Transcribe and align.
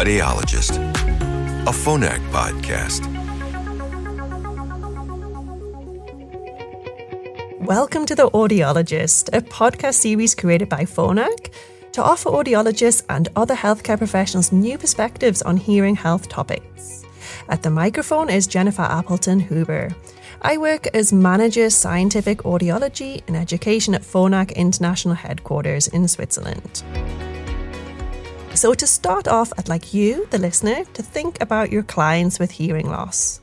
Audiologist, 0.00 0.78
a 1.66 1.72
Phonak 1.72 2.20
podcast. 2.30 3.04
Welcome 7.60 8.06
to 8.06 8.14
The 8.14 8.30
Audiologist, 8.30 9.28
a 9.34 9.42
podcast 9.42 9.96
series 9.96 10.34
created 10.34 10.70
by 10.70 10.84
Phonak 10.84 11.52
to 11.92 12.02
offer 12.02 12.30
audiologists 12.30 13.04
and 13.10 13.28
other 13.36 13.54
healthcare 13.54 13.98
professionals 13.98 14.52
new 14.52 14.78
perspectives 14.78 15.42
on 15.42 15.58
hearing 15.58 15.96
health 15.96 16.30
topics. 16.30 17.04
At 17.50 17.62
the 17.62 17.68
microphone 17.68 18.30
is 18.30 18.46
Jennifer 18.46 18.88
Appleton 18.88 19.40
Huber. 19.40 19.94
I 20.40 20.56
work 20.56 20.86
as 20.94 21.12
Manager 21.12 21.68
Scientific 21.68 22.38
Audiology 22.44 23.22
and 23.26 23.36
Education 23.36 23.94
at 23.94 24.00
Phonak 24.00 24.56
International 24.56 25.14
Headquarters 25.14 25.88
in 25.88 26.08
Switzerland. 26.08 26.82
So, 28.60 28.74
to 28.74 28.86
start 28.86 29.26
off, 29.26 29.54
I'd 29.56 29.70
like 29.70 29.94
you, 29.94 30.26
the 30.28 30.38
listener, 30.38 30.84
to 30.92 31.02
think 31.02 31.40
about 31.40 31.72
your 31.72 31.82
clients 31.82 32.38
with 32.38 32.50
hearing 32.50 32.90
loss. 32.90 33.40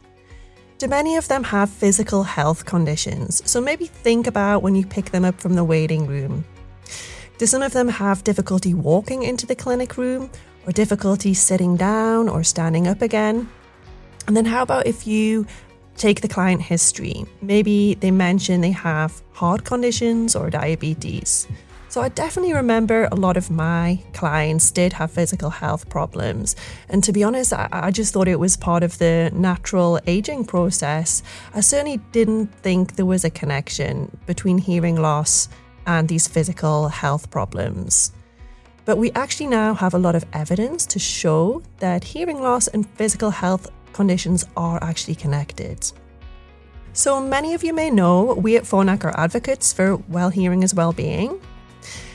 Do 0.77 0.87
many 0.87 1.15
of 1.15 1.27
them 1.27 1.43
have 1.43 1.71
physical 1.71 2.21
health 2.21 2.65
conditions? 2.65 3.41
So, 3.49 3.59
maybe 3.59 3.87
think 3.87 4.27
about 4.27 4.61
when 4.61 4.75
you 4.75 4.85
pick 4.85 5.05
them 5.05 5.25
up 5.25 5.41
from 5.41 5.55
the 5.55 5.63
waiting 5.63 6.05
room. 6.05 6.45
Do 7.39 7.47
some 7.47 7.63
of 7.63 7.73
them 7.73 7.87
have 7.87 8.23
difficulty 8.23 8.75
walking 8.75 9.23
into 9.23 9.47
the 9.47 9.55
clinic 9.55 9.97
room, 9.97 10.29
or 10.67 10.71
difficulty 10.71 11.33
sitting 11.33 11.77
down 11.77 12.29
or 12.29 12.43
standing 12.43 12.87
up 12.87 13.01
again? 13.01 13.49
And 14.27 14.37
then, 14.37 14.45
how 14.45 14.61
about 14.61 14.85
if 14.85 15.07
you 15.07 15.47
take 15.95 16.21
the 16.21 16.27
client 16.27 16.61
history? 16.61 17.25
Maybe 17.41 17.95
they 17.95 18.11
mention 18.11 18.61
they 18.61 18.69
have 18.69 19.19
heart 19.31 19.63
conditions 19.63 20.35
or 20.35 20.51
diabetes. 20.51 21.47
So 21.89 22.01
I 22.01 22.09
definitely 22.09 22.53
remember 22.53 23.07
a 23.11 23.15
lot 23.15 23.37
of 23.37 23.49
my 23.49 23.99
clients 24.13 24.71
did 24.71 24.91
have 24.93 25.09
physical 25.09 25.49
health 25.49 25.87
problems. 25.89 26.55
And 26.89 27.01
to 27.05 27.13
be 27.13 27.23
honest, 27.23 27.53
I, 27.53 27.69
I, 27.71 27.91
just 27.91 28.13
thought 28.13 28.27
it 28.27 28.39
was 28.39 28.57
part 28.57 28.83
of 28.83 28.97
the 28.97 29.31
natural 29.33 29.99
aging 30.05 30.43
process. 30.45 31.23
I 31.53 31.61
certainly 31.61 31.97
didn't 32.11 32.47
think 32.47 32.95
there 32.97 33.05
was 33.05 33.23
a 33.23 33.29
connection 33.29 34.15
between 34.25 34.57
hearing 34.57 35.01
loss 35.01 35.47
and 35.85 36.09
these 36.09 36.27
physical 36.27 36.89
health 36.89 37.31
problems. 37.31 38.11
But 38.83 38.97
we 38.97 39.11
actually 39.11 39.47
now 39.47 39.73
have 39.73 39.93
a 39.93 39.99
lot 39.99 40.15
of 40.15 40.25
evidence 40.33 40.85
to 40.87 40.99
show 40.99 41.63
that 41.79 42.03
hearing 42.03 42.41
loss 42.41 42.67
and 42.67 42.89
physical 42.91 43.29
health 43.29 43.71
conditions 43.93 44.45
are 44.57 44.83
actually 44.83 45.15
connected. 45.15 45.89
So 46.91 47.21
many 47.21 47.53
of 47.53 47.63
you 47.63 47.73
may 47.73 47.89
know 47.89 48.33
we 48.33 48.57
at 48.57 48.63
Phonak 48.63 49.05
are 49.05 49.17
advocates 49.17 49.71
for 49.71 49.95
well 50.09 50.29
hearing 50.29 50.63
as 50.63 50.73
well 50.73 50.91
being. 50.91 51.39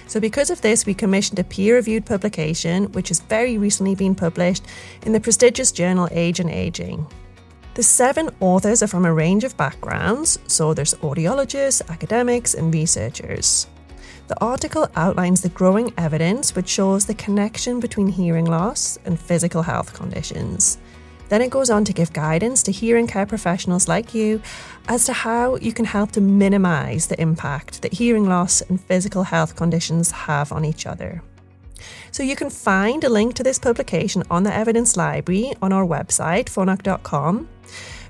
So, 0.06 0.20
because 0.20 0.50
of 0.50 0.60
this, 0.60 0.84
we 0.84 0.94
commissioned 0.94 1.38
a 1.38 1.44
peer 1.44 1.76
reviewed 1.76 2.04
publication, 2.04 2.92
which 2.92 3.08
has 3.08 3.20
very 3.20 3.58
recently 3.58 3.94
been 3.94 4.14
published 4.14 4.64
in 5.06 5.12
the 5.12 5.20
prestigious 5.20 5.72
journal 5.72 6.08
Age 6.10 6.40
and 6.40 6.50
Ageing. 6.50 7.06
The 7.74 7.82
seven 7.82 8.28
authors 8.40 8.82
are 8.82 8.86
from 8.86 9.06
a 9.06 9.14
range 9.14 9.44
of 9.44 9.56
backgrounds, 9.56 10.38
so 10.46 10.74
there's 10.74 10.92
audiologists, 10.94 11.88
academics, 11.88 12.52
and 12.52 12.72
researchers. 12.74 13.66
The 14.28 14.38
article 14.44 14.88
outlines 14.94 15.40
the 15.40 15.48
growing 15.48 15.92
evidence 15.96 16.54
which 16.54 16.68
shows 16.68 17.06
the 17.06 17.14
connection 17.14 17.80
between 17.80 18.08
hearing 18.08 18.44
loss 18.44 18.98
and 19.04 19.18
physical 19.18 19.62
health 19.62 19.94
conditions. 19.94 20.78
Then 21.32 21.40
it 21.40 21.48
goes 21.48 21.70
on 21.70 21.86
to 21.86 21.94
give 21.94 22.12
guidance 22.12 22.62
to 22.64 22.72
hearing 22.72 23.06
care 23.06 23.24
professionals 23.24 23.88
like 23.88 24.12
you 24.12 24.42
as 24.86 25.06
to 25.06 25.14
how 25.14 25.56
you 25.56 25.72
can 25.72 25.86
help 25.86 26.12
to 26.12 26.20
minimise 26.20 27.06
the 27.06 27.18
impact 27.18 27.80
that 27.80 27.94
hearing 27.94 28.28
loss 28.28 28.60
and 28.60 28.78
physical 28.78 29.22
health 29.22 29.56
conditions 29.56 30.10
have 30.10 30.52
on 30.52 30.66
each 30.66 30.84
other. 30.84 31.22
So 32.10 32.22
you 32.22 32.36
can 32.36 32.50
find 32.50 33.02
a 33.02 33.08
link 33.08 33.32
to 33.36 33.42
this 33.42 33.58
publication 33.58 34.22
on 34.30 34.42
the 34.42 34.54
Evidence 34.54 34.94
Library 34.94 35.54
on 35.62 35.72
our 35.72 35.86
website, 35.86 36.50
phonak.com. 36.50 37.48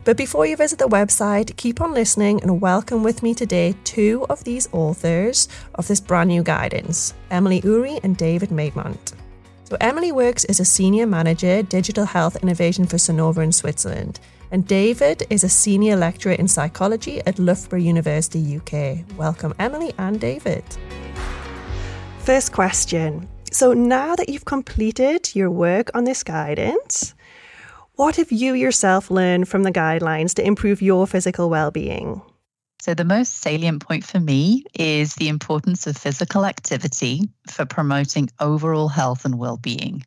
But 0.03 0.17
before 0.17 0.45
you 0.45 0.57
visit 0.57 0.81
the 0.81 0.89
website, 0.89 1.57
keep 1.57 1.81
on 1.81 1.95
listening 1.95 2.43
and 2.43 2.61
welcome 2.61 3.05
with 3.05 3.23
me 3.23 3.35
today 3.35 3.77
two 3.85 4.27
of 4.31 4.43
these 4.43 4.69
authors 4.73 5.47
of 5.77 5.87
this 5.87 6.01
brand 6.01 6.27
new 6.27 6.43
guidance 6.43 7.15
Emily 7.31 7.61
Urry 7.61 8.01
and 8.03 8.17
David 8.17 8.49
Maidment. 8.49 9.13
So, 9.73 9.79
Emily 9.81 10.13
works 10.13 10.45
as 10.45 10.61
a 10.61 10.67
senior 10.67 11.07
manager, 11.07 11.63
digital 11.63 12.05
health 12.05 12.37
innovation 12.43 12.85
for 12.85 12.99
Sonova 12.99 13.43
in 13.43 13.53
Switzerland. 13.53 14.21
And 14.51 14.69
David 14.69 15.23
is 15.31 15.45
a 15.45 15.49
senior 15.49 15.97
lecturer 15.97 16.35
in 16.35 16.47
psychology 16.47 17.23
at 17.25 17.39
Loughborough 17.39 17.79
University, 17.79 18.59
UK. 18.59 18.99
Welcome, 19.17 19.55
Emily 19.59 19.95
and 19.97 20.21
David. 20.21 20.63
First 22.19 22.53
question. 22.53 23.27
So, 23.51 23.73
now 23.73 24.15
that 24.15 24.29
you've 24.29 24.45
completed 24.45 25.35
your 25.35 25.51
work 25.51 25.91
on 25.95 26.05
this 26.05 26.23
guidance, 26.23 27.15
what 27.95 28.17
have 28.17 28.31
you 28.31 28.53
yourself 28.53 29.11
learned 29.11 29.49
from 29.49 29.63
the 29.63 29.73
guidelines 29.73 30.35
to 30.35 30.47
improve 30.47 30.83
your 30.83 31.07
physical 31.07 31.49
well-being? 31.49 32.21
So, 32.83 32.95
the 32.95 33.05
most 33.05 33.35
salient 33.35 33.87
point 33.87 34.03
for 34.03 34.19
me 34.19 34.65
is 34.75 35.15
the 35.15 35.29
importance 35.29 35.87
of 35.87 35.97
physical 35.97 36.45
activity 36.45 37.31
for 37.49 37.65
promoting 37.65 38.29
overall 38.41 38.89
health 38.89 39.25
and 39.25 39.39
well 39.39 39.57
being. 39.57 40.05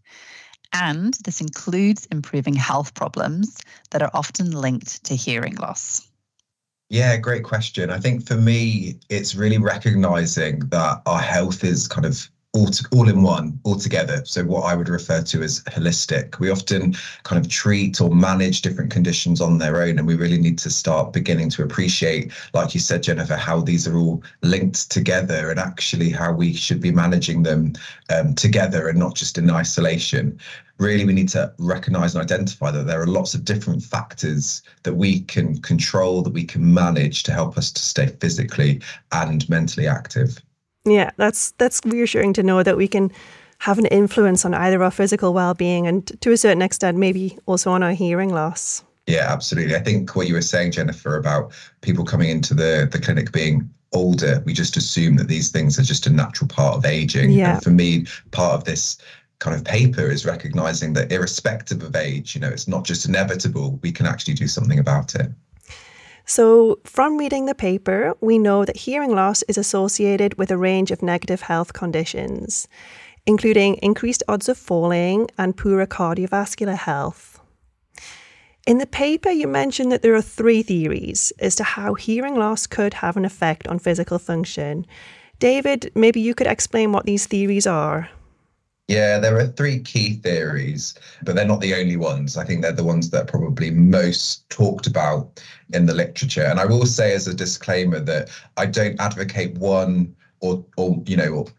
And 0.74 1.14
this 1.24 1.40
includes 1.40 2.06
improving 2.08 2.53
health 2.53 2.94
problems 2.94 3.62
that 3.91 4.02
are 4.02 4.12
often 4.14 4.52
linked 4.52 5.06
to 5.06 5.16
hearing 5.16 5.56
loss. 5.56 6.06
Yeah, 6.90 7.16
great 7.16 7.46
question. 7.46 7.90
I 7.90 8.00
think 8.00 8.28
for 8.28 8.35
me, 8.35 9.00
it's 9.08 9.35
really 9.35 9.58
recognizing 9.58 10.59
that 10.72 11.02
our 11.06 11.22
health 11.22 11.64
is 11.64 11.88
kind 11.88 12.06
of 12.06 12.30
all, 12.55 12.67
to, 12.67 12.88
all 12.93 13.09
in 13.09 13.21
one, 13.21 13.59
all 13.63 13.75
together. 13.75 14.21
So, 14.23 14.43
what 14.45 14.61
I 14.61 14.75
would 14.75 14.88
refer 14.88 15.21
to 15.21 15.43
as 15.43 15.61
holistic. 15.63 16.39
We 16.39 16.49
often 16.49 16.95
kind 17.23 17.43
of 17.43 17.51
treat 17.51 17.99
or 17.99 18.09
manage 18.09 18.61
different 18.61 18.91
conditions 18.91 19.41
on 19.41 19.57
their 19.57 19.81
own, 19.81 19.99
and 19.99 20.07
we 20.07 20.16
really 20.16 20.39
need 20.39 20.57
to 20.59 20.69
start 20.69 21.11
beginning 21.13 21.49
to 21.51 21.63
appreciate, 21.63 22.31
like 22.53 22.73
you 22.73 22.79
said, 22.79 23.03
Jennifer, 23.03 23.35
how 23.35 23.61
these 23.61 23.88
are 23.88 23.97
all 23.97 24.23
linked 24.41 24.89
together 24.89 25.51
and 25.51 25.59
actually 25.59 26.09
how 26.09 26.31
we 26.31 26.53
should 26.53 26.79
be 26.79 26.91
managing 26.91 27.43
them 27.43 27.73
um, 28.09 28.33
together 28.33 28.87
and 28.87 28.97
not 28.97 29.16
just 29.16 29.37
in 29.37 29.51
isolation. 29.51 30.39
Really, 30.77 31.05
we 31.05 31.13
need 31.13 31.29
to 31.29 31.53
recognize 31.57 32.16
and 32.16 32.23
identify 32.23 32.72
that 32.72 32.87
there 32.87 33.01
are 33.01 33.07
lots 33.07 33.33
of 33.33 33.45
different 33.45 33.83
factors 33.83 34.61
that 34.83 34.95
we 34.95 35.22
can 35.22 35.61
control, 35.61 36.22
that 36.22 36.33
we 36.33 36.43
can 36.43 36.73
manage 36.73 37.23
to 37.23 37.33
help 37.33 37.57
us 37.57 37.72
to 37.72 37.81
stay 37.81 38.07
physically 38.07 38.81
and 39.11 39.47
mentally 39.49 39.87
active. 39.87 40.41
Yeah, 40.85 41.12
that's 41.18 41.51
that's 41.51 41.81
reassuring 41.85 42.34
to 42.34 42.44
know 42.44 42.63
that 42.63 42.78
we 42.78 42.88
can 42.88 43.12
have 43.59 43.79
an 43.79 43.85
influence 43.88 44.46
on 44.46 44.53
either 44.53 44.84
our 44.84 44.91
physical 44.91 45.34
well-being 45.34 45.88
and 45.88 46.22
to 46.22 46.31
a 46.31 46.38
certain 46.38 46.62
extent 46.62 46.97
maybe 46.97 47.38
also 47.46 47.72
on 47.72 47.81
our 47.81 47.94
hearing 47.94 48.34
loss. 48.34 48.84
Yeah, 49.07 49.31
absolutely. 49.31 49.75
I 49.75 49.79
think 49.79 50.16
what 50.16 50.28
you 50.28 50.34
were 50.34 50.41
saying, 50.41 50.72
Jennifer, 50.72 51.16
about 51.16 51.53
people 51.81 52.06
coming 52.06 52.29
into 52.29 52.53
the 52.53 52.88
the 52.91 53.00
clinic 53.00 53.31
being 53.31 53.69
older, 53.94 54.44
we 54.46 54.53
just 54.53 54.78
assume 54.78 55.16
that 55.16 55.28
these 55.28 55.51
things 55.51 55.79
are 55.79 55.84
just 55.84 56.06
a 56.06 56.09
natural 56.09 56.47
part 56.47 56.75
of 56.75 56.85
aging. 56.85 57.31
Yeah. 57.31 57.56
And 57.56 57.63
for 57.63 57.72
me, 57.72 58.06
part 58.31 58.53
of 58.53 58.63
this 58.66 58.97
kind 59.40 59.56
of 59.56 59.63
paper 59.63 60.09
is 60.09 60.25
recognizing 60.25 60.94
that 60.94 61.12
irrespective 61.12 61.81
of 61.84 61.96
age, 61.96 62.35
you 62.35 62.41
know, 62.41 62.50
it's 62.50 62.67
not 62.67 62.84
just 62.84 63.06
inevitable, 63.06 63.79
we 63.81 63.91
can 63.91 64.06
actually 64.06 64.34
do 64.34 64.47
something 64.47 64.79
about 64.79 65.16
it. 65.16 65.31
So, 66.28 66.80
from 66.84 67.18
reading 67.18 67.46
the 67.46 67.53
paper, 67.53 68.16
we 68.19 68.40
know 68.40 68.66
that 68.66 68.78
hearing 68.78 69.13
loss 69.13 69.44
is 69.44 69.59
associated 69.59 70.38
with 70.40 70.50
a 70.50 70.58
range 70.58 70.90
of 70.90 71.03
negative 71.03 71.41
health 71.41 71.74
conditions, 71.74 72.68
including 73.28 73.75
increased 73.75 74.24
odds 74.28 74.50
of 74.50 74.58
falling 74.58 75.30
and 75.38 75.56
poorer 75.56 75.85
cardiovascular 75.85 76.78
health. 76.78 77.40
In 78.66 78.80
the 78.80 78.88
paper, 78.88 79.30
you 79.30 79.47
mentioned 79.47 79.91
that 79.91 80.02
there 80.02 80.16
are 80.16 80.22
three 80.24 80.64
theories 80.64 81.31
as 81.38 81.56
to 81.58 81.64
how 81.64 81.94
hearing 81.94 82.35
loss 82.35 82.66
could 82.66 82.96
have 82.96 83.16
an 83.16 83.25
effect 83.25 83.68
on 83.68 83.78
physical 83.78 84.17
function. 84.17 84.88
David, 85.38 85.91
maybe 85.94 86.20
you 86.20 86.34
could 86.34 86.47
explain 86.47 86.91
what 86.91 87.05
these 87.05 87.28
theories 87.28 87.67
are. 87.67 88.09
Yeah, 88.87 89.17
there 89.17 89.37
are 89.37 89.47
three 89.47 89.79
key 89.79 90.14
theories, 90.14 90.93
but 91.23 91.35
they're 91.35 91.46
not 91.46 91.59
the 91.59 91.73
only 91.73 91.97
ones. 91.97 92.37
I 92.37 92.46
think 92.46 92.61
they're 92.61 92.72
the 92.72 92.84
ones 92.84 93.09
that 93.09 93.23
are 93.23 93.26
probably 93.26 93.72
most 93.72 94.47
talked 94.49 94.85
about 94.85 95.41
in 95.73 95.87
the 95.87 95.93
literature. 95.93 96.43
And 96.43 96.59
I 96.59 96.66
will 96.66 96.85
say 96.85 97.14
as 97.14 97.28
a 97.28 97.34
disclaimer 97.34 97.99
that 98.02 98.29
I 98.58 98.67
don't 98.67 98.99
advocate 99.02 99.55
one 99.58 100.16
or 100.40 100.64
or 100.78 101.02
you 101.08 101.17
know 101.17 101.41
uh, 101.41 101.52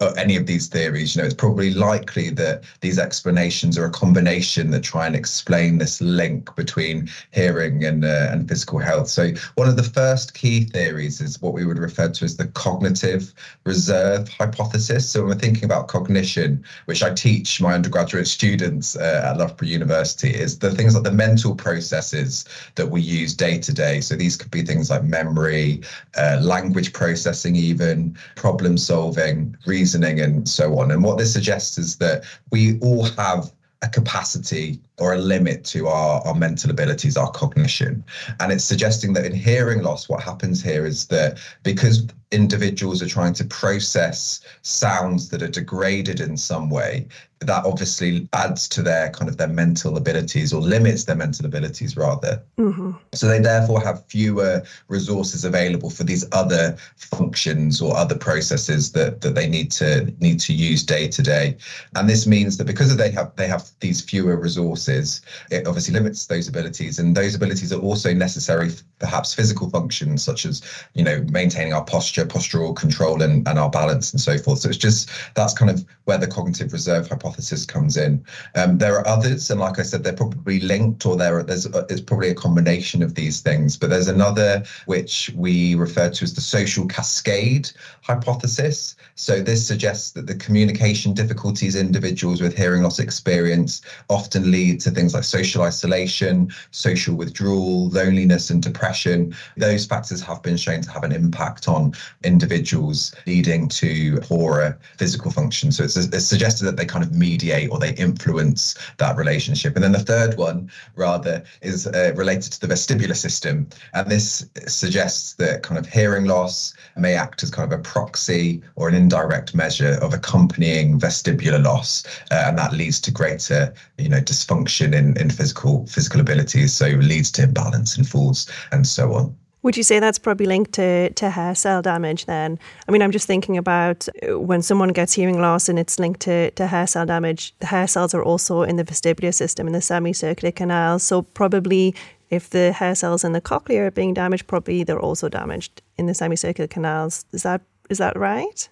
any 0.00 0.36
of 0.36 0.46
these 0.46 0.66
theories. 0.66 1.14
You 1.14 1.22
know, 1.22 1.26
it's 1.26 1.34
probably 1.34 1.72
likely 1.72 2.30
that 2.30 2.64
these 2.80 2.98
explanations 2.98 3.78
are 3.78 3.86
a 3.86 3.90
combination 3.90 4.70
that 4.72 4.82
try 4.82 5.06
and 5.06 5.14
explain 5.14 5.78
this 5.78 6.00
link 6.00 6.54
between 6.56 7.08
hearing 7.30 7.84
and 7.84 8.04
uh, 8.04 8.28
and 8.30 8.48
physical 8.48 8.78
health. 8.78 9.08
So 9.08 9.30
one 9.54 9.68
of 9.68 9.76
the 9.76 9.82
first 9.82 10.34
key 10.34 10.64
theories 10.64 11.20
is 11.20 11.40
what 11.40 11.54
we 11.54 11.64
would 11.64 11.78
refer 11.78 12.08
to 12.08 12.24
as 12.24 12.36
the 12.36 12.48
cognitive 12.48 13.32
reserve 13.64 14.28
hypothesis. 14.28 15.08
So 15.08 15.20
when 15.20 15.28
we're 15.28 15.38
thinking 15.40 15.64
about 15.64 15.88
cognition, 15.88 16.64
which 16.86 17.02
I 17.02 17.14
teach 17.14 17.60
my 17.60 17.74
undergraduate 17.74 18.26
students 18.26 18.96
uh, 18.96 19.22
at 19.30 19.38
Loughborough 19.38 19.68
University, 19.68 20.30
is 20.30 20.58
the 20.58 20.72
things 20.72 20.94
like 20.94 21.04
the 21.04 21.12
mental 21.12 21.54
processes 21.54 22.44
that 22.74 22.90
we 22.90 23.00
use 23.00 23.34
day 23.34 23.58
to 23.58 23.72
day. 23.72 24.00
So 24.00 24.16
these 24.16 24.36
could 24.36 24.50
be 24.50 24.62
things 24.62 24.90
like 24.90 25.04
memory, 25.04 25.82
uh, 26.16 26.40
language 26.42 26.92
processing, 26.92 27.54
even 27.54 28.16
problem 28.34 28.76
solving, 28.76 29.56
reasoning, 29.66 29.83
and 29.92 30.48
so 30.48 30.78
on. 30.78 30.90
And 30.90 31.04
what 31.04 31.18
this 31.18 31.32
suggests 31.32 31.76
is 31.76 31.96
that 31.96 32.24
we 32.50 32.78
all 32.80 33.04
have 33.04 33.52
a 33.82 33.88
capacity 33.88 34.80
or 34.98 35.12
a 35.12 35.18
limit 35.18 35.64
to 35.64 35.88
our, 35.88 36.26
our 36.26 36.34
mental 36.34 36.70
abilities, 36.70 37.16
our 37.16 37.30
cognition. 37.30 38.02
And 38.40 38.50
it's 38.50 38.64
suggesting 38.64 39.12
that 39.12 39.26
in 39.26 39.34
hearing 39.34 39.82
loss, 39.82 40.08
what 40.08 40.22
happens 40.22 40.62
here 40.62 40.86
is 40.86 41.06
that 41.08 41.38
because 41.64 42.06
individuals 42.30 43.02
are 43.02 43.08
trying 43.08 43.34
to 43.34 43.44
process 43.44 44.40
sounds 44.62 45.28
that 45.28 45.42
are 45.42 45.48
degraded 45.48 46.20
in 46.20 46.36
some 46.36 46.70
way, 46.70 47.06
that 47.46 47.64
obviously 47.64 48.28
adds 48.32 48.68
to 48.68 48.82
their 48.82 49.10
kind 49.10 49.28
of 49.28 49.36
their 49.36 49.48
mental 49.48 49.96
abilities 49.96 50.52
or 50.52 50.60
limits 50.60 51.04
their 51.04 51.16
mental 51.16 51.46
abilities 51.46 51.96
rather. 51.96 52.42
Mm-hmm. 52.58 52.92
So 53.12 53.28
they 53.28 53.40
therefore 53.40 53.80
have 53.80 54.04
fewer 54.06 54.62
resources 54.88 55.44
available 55.44 55.90
for 55.90 56.04
these 56.04 56.24
other 56.32 56.76
functions 56.96 57.80
or 57.80 57.96
other 57.96 58.16
processes 58.16 58.92
that, 58.92 59.20
that 59.20 59.34
they 59.34 59.48
need 59.48 59.70
to 59.72 60.12
need 60.20 60.40
to 60.40 60.52
use 60.52 60.82
day 60.82 61.08
to 61.08 61.22
day. 61.22 61.56
And 61.94 62.08
this 62.08 62.26
means 62.26 62.56
that 62.56 62.66
because 62.66 62.96
they 62.96 63.10
have 63.10 63.34
they 63.36 63.46
have 63.46 63.70
these 63.80 64.00
fewer 64.00 64.36
resources, 64.36 65.20
it 65.50 65.66
obviously 65.66 65.94
limits 65.94 66.26
those 66.26 66.48
abilities. 66.48 66.98
And 66.98 67.16
those 67.16 67.34
abilities 67.34 67.72
are 67.72 67.80
also 67.80 68.12
necessary 68.14 68.70
perhaps 68.98 69.34
physical 69.34 69.68
functions 69.70 70.24
such 70.24 70.46
as, 70.46 70.62
you 70.94 71.04
know, 71.04 71.24
maintaining 71.30 71.72
our 71.72 71.84
posture, 71.84 72.23
postural 72.26 72.74
control 72.74 73.22
and, 73.22 73.46
and 73.46 73.58
our 73.58 73.70
balance 73.70 74.12
and 74.12 74.20
so 74.20 74.38
forth. 74.38 74.60
So 74.60 74.68
it's 74.68 74.78
just 74.78 75.10
that's 75.34 75.54
kind 75.54 75.70
of 75.70 75.84
where 76.04 76.18
the 76.18 76.26
cognitive 76.26 76.72
reserve 76.72 77.08
hypothesis 77.08 77.64
comes 77.64 77.96
in. 77.96 78.24
Um, 78.54 78.78
there 78.78 78.96
are 78.98 79.06
others, 79.06 79.50
and 79.50 79.60
like 79.60 79.78
I 79.78 79.82
said, 79.82 80.04
they're 80.04 80.12
probably 80.12 80.60
linked 80.60 81.06
or 81.06 81.16
there 81.16 81.42
there's 81.42 81.66
a, 81.66 81.86
it's 81.88 82.00
probably 82.00 82.30
a 82.30 82.34
combination 82.34 83.02
of 83.02 83.14
these 83.14 83.40
things. 83.40 83.76
But 83.76 83.90
there's 83.90 84.08
another 84.08 84.64
which 84.86 85.30
we 85.34 85.74
refer 85.74 86.10
to 86.10 86.24
as 86.24 86.34
the 86.34 86.40
social 86.40 86.86
cascade 86.86 87.70
hypothesis. 88.02 88.96
So 89.14 89.40
this 89.40 89.66
suggests 89.66 90.12
that 90.12 90.26
the 90.26 90.34
communication 90.34 91.14
difficulties 91.14 91.76
individuals 91.76 92.40
with 92.40 92.56
hearing 92.56 92.82
loss 92.82 92.98
experience 92.98 93.82
often 94.08 94.50
lead 94.50 94.80
to 94.80 94.90
things 94.90 95.14
like 95.14 95.24
social 95.24 95.62
isolation, 95.62 96.52
social 96.70 97.14
withdrawal, 97.14 97.88
loneliness, 97.90 98.50
and 98.50 98.62
depression. 98.62 99.34
Those 99.56 99.86
factors 99.86 100.20
have 100.22 100.42
been 100.42 100.56
shown 100.56 100.82
to 100.82 100.90
have 100.90 101.04
an 101.04 101.12
impact 101.12 101.68
on 101.68 101.94
individuals, 102.24 103.14
leading 103.26 103.68
to 103.68 104.18
poorer 104.20 104.78
physical 104.98 105.30
function. 105.30 105.72
So 105.72 105.84
it's, 105.84 105.96
it's 105.96 106.26
suggested 106.26 106.64
that 106.64 106.76
they 106.76 106.86
kind 106.86 107.04
of 107.04 107.12
mediate 107.12 107.70
or 107.70 107.78
they 107.78 107.94
influence 107.94 108.76
that 108.98 109.16
relationship. 109.16 109.74
And 109.74 109.84
then 109.84 109.92
the 109.92 109.98
third 109.98 110.36
one, 110.36 110.70
rather, 110.96 111.42
is 111.62 111.86
uh, 111.86 112.12
related 112.16 112.52
to 112.52 112.60
the 112.60 112.72
vestibular 112.72 113.16
system. 113.16 113.68
And 113.92 114.10
this 114.10 114.48
suggests 114.66 115.34
that 115.34 115.62
kind 115.62 115.78
of 115.78 115.86
hearing 115.86 116.24
loss 116.26 116.74
may 116.96 117.14
act 117.14 117.42
as 117.42 117.50
kind 117.50 117.72
of 117.72 117.78
a 117.78 117.82
proxy 117.82 118.62
or 118.76 118.88
an 118.88 118.94
indirect 118.94 119.54
measure 119.54 119.98
of 120.02 120.14
accompanying 120.14 120.98
vestibular 120.98 121.62
loss. 121.62 122.04
Uh, 122.30 122.44
and 122.46 122.58
that 122.58 122.72
leads 122.72 123.00
to 123.00 123.10
greater, 123.10 123.72
you 123.98 124.08
know, 124.08 124.20
dysfunction 124.20 124.94
in, 124.94 125.16
in 125.16 125.30
physical 125.30 125.86
physical 125.86 126.20
abilities. 126.20 126.72
So 126.74 126.86
leads 126.86 127.30
to 127.32 127.42
imbalance 127.44 127.96
and 127.96 128.08
falls 128.08 128.50
and 128.72 128.86
so 128.86 129.14
on. 129.14 129.36
Would 129.64 129.78
you 129.78 129.82
say 129.82 129.98
that's 129.98 130.18
probably 130.18 130.44
linked 130.44 130.72
to, 130.72 131.10
to 131.14 131.30
hair 131.30 131.54
cell 131.54 131.80
damage 131.80 132.26
then? 132.26 132.58
I 132.86 132.92
mean, 132.92 133.00
I'm 133.00 133.10
just 133.10 133.26
thinking 133.26 133.56
about 133.56 134.06
uh, 134.22 134.38
when 134.38 134.60
someone 134.60 134.90
gets 134.90 135.14
hearing 135.14 135.40
loss 135.40 135.70
and 135.70 135.78
it's 135.78 135.98
linked 135.98 136.20
to, 136.20 136.50
to 136.50 136.66
hair 136.66 136.86
cell 136.86 137.06
damage, 137.06 137.54
the 137.60 137.66
hair 137.66 137.86
cells 137.86 138.12
are 138.12 138.22
also 138.22 138.60
in 138.60 138.76
the 138.76 138.84
vestibular 138.84 139.32
system, 139.32 139.66
in 139.66 139.72
the 139.72 139.80
semicircular 139.80 140.52
canal. 140.52 140.98
So, 140.98 141.22
probably 141.22 141.94
if 142.28 142.50
the 142.50 142.72
hair 142.72 142.94
cells 142.94 143.24
in 143.24 143.32
the 143.32 143.40
cochlea 143.40 143.86
are 143.86 143.90
being 143.90 144.12
damaged, 144.12 144.46
probably 144.48 144.84
they're 144.84 145.00
also 145.00 145.30
damaged 145.30 145.80
in 145.96 146.04
the 146.04 146.14
semicircular 146.14 146.68
canals. 146.68 147.24
Is 147.32 147.42
that 147.44 147.62
is 147.88 147.96
that 147.96 148.18
right? 148.18 148.68